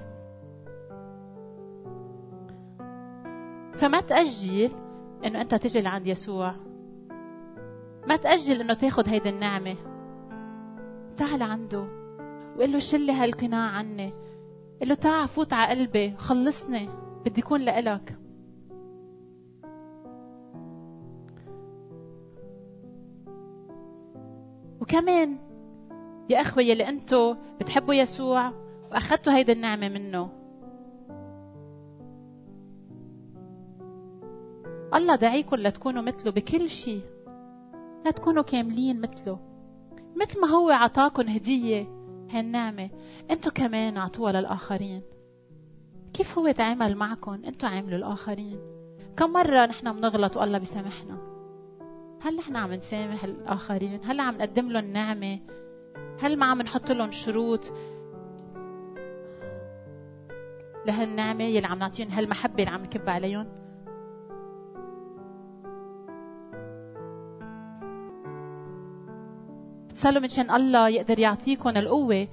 فما 3.73 4.01
تأجل 4.01 4.71
إنه 5.25 5.41
أنت 5.41 5.55
تجي 5.55 5.81
لعند 5.81 6.07
يسوع. 6.07 6.55
ما 8.07 8.15
تأجل 8.15 8.61
إنه 8.61 8.73
تاخذ 8.73 9.09
هيدي 9.09 9.29
النعمة. 9.29 9.75
تعال 11.17 11.43
عنده 11.43 11.87
وقل 12.57 12.71
له 12.71 12.79
شلي 12.79 13.11
هالقناع 13.11 13.69
عني. 13.69 14.13
قل 14.81 14.87
له 14.89 14.95
تعال 14.95 15.27
فوت 15.27 15.53
على 15.53 15.69
قلبي 15.69 16.15
خلصني. 16.17 16.89
بدي 17.25 17.39
يكون 17.39 17.61
لإلك. 17.61 18.20
وكمان 24.91 25.37
يا 26.29 26.41
أخوة 26.41 26.63
يلي 26.63 26.89
أنتوا 26.89 27.35
بتحبوا 27.59 27.93
يسوع 27.93 28.53
وأخذتوا 28.91 29.33
هيدي 29.33 29.51
النعمة 29.51 29.89
منه. 29.89 30.29
الله 34.93 35.15
دعيكم 35.15 35.55
لتكونوا 35.55 36.01
مثله 36.01 36.31
بكل 36.31 36.69
شيء 36.69 37.01
لا 38.05 38.11
تكونوا 38.11 38.43
كاملين 38.43 39.01
مثله. 39.01 39.39
مثل 40.15 40.41
ما 40.41 40.47
هو 40.47 40.69
عطاكم 40.69 41.29
هدية 41.29 41.87
هالنعمة 42.29 42.89
أنتوا 43.31 43.51
كمان 43.51 43.97
اعطوها 43.97 44.31
للآخرين. 44.31 45.01
كيف 46.13 46.37
هو 46.37 46.51
تعامل 46.51 46.95
معكم 46.95 47.41
أنتوا 47.45 47.69
عاملوا 47.69 47.97
الآخرين. 47.97 48.59
كم 49.17 49.33
مرة 49.33 49.65
نحن 49.65 49.93
بنغلط 49.93 50.37
والله 50.37 50.57
بيسامحنا 50.57 51.30
هل 52.23 52.35
نحن 52.35 52.55
عم 52.55 52.73
نسامح 52.73 53.23
الآخرين؟ 53.23 53.99
هل 54.03 54.19
عم 54.19 54.35
نقدم 54.35 54.71
لهم 54.71 54.85
نعمة؟ 54.85 55.39
هل 56.19 56.37
ما 56.39 56.45
عم 56.45 56.61
نحط 56.61 56.91
لهم 56.91 57.11
شروط 57.11 57.71
لهالنعمة 60.85 61.43
يلي 61.43 61.67
عم 61.67 61.79
نعطيهم؟ 61.79 62.09
هالمحبة 62.09 62.63
اللي 62.63 62.69
عم 62.69 62.83
نكب 62.83 63.09
عليهم؟ 63.09 63.47
بتصلوا 69.89 70.21
منشان 70.21 70.51
الله 70.51 70.89
يقدر 70.89 71.19
يعطيكم 71.19 71.69
القوة 71.69 72.27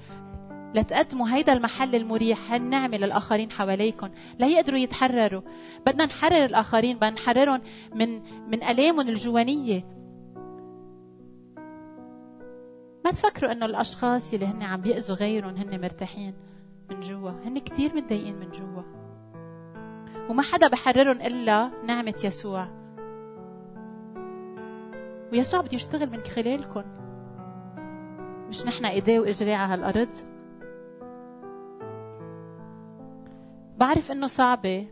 لتقدموا 0.74 1.28
هيدا 1.28 1.52
المحل 1.52 1.94
المريح 1.94 2.52
هالنعمة 2.52 2.96
للآخرين 2.96 3.50
حواليكم 3.50 4.08
لا 4.38 4.46
يقدروا 4.46 4.78
يتحرروا. 4.78 5.42
بدنا 5.86 6.06
نحرر 6.06 6.44
الآخرين 6.44 6.96
بدنا 6.96 7.10
نحررهم 7.10 7.60
من 7.94 8.22
من 8.50 8.62
آلامهم 8.62 9.08
الجوانية. 9.08 9.84
ما 13.04 13.10
تفكروا 13.10 13.52
إنه 13.52 13.66
الأشخاص 13.66 14.34
اللي 14.34 14.46
هن 14.46 14.62
عم 14.62 14.80
بيأذوا 14.80 15.16
غيرهم 15.16 15.56
هن 15.56 15.80
مرتاحين 15.80 16.34
من 16.90 17.00
جوا؟ 17.00 17.30
هن 17.30 17.58
كتير 17.58 17.96
متضايقين 17.96 18.34
من 18.34 18.50
جوا. 18.50 18.82
وما 20.30 20.42
حدا 20.42 20.68
بحررهم 20.68 21.20
إلا 21.20 21.70
نعمة 21.86 22.20
يسوع. 22.24 22.68
ويسوع 25.32 25.60
بده 25.60 25.74
يشتغل 25.74 26.10
من 26.10 26.22
خلالكم 26.22 26.82
مش 28.48 28.66
نحن 28.66 28.84
ايديه 28.84 29.20
واجريه 29.20 29.56
على 29.56 29.72
هالارض 29.72 30.27
بعرف 33.78 34.12
إنه 34.12 34.26
صعبة 34.26 34.86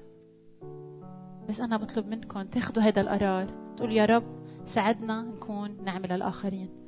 بس 1.48 1.60
أنا 1.60 1.76
بطلب 1.76 2.06
منكم 2.06 2.42
تاخذوا 2.42 2.82
هذا 2.82 3.00
القرار 3.00 3.46
تقول 3.76 3.92
يا 3.92 4.04
رب 4.04 4.24
ساعدنا 4.66 5.22
نكون 5.22 5.84
نعمل 5.84 6.08
للاخرين 6.12 6.85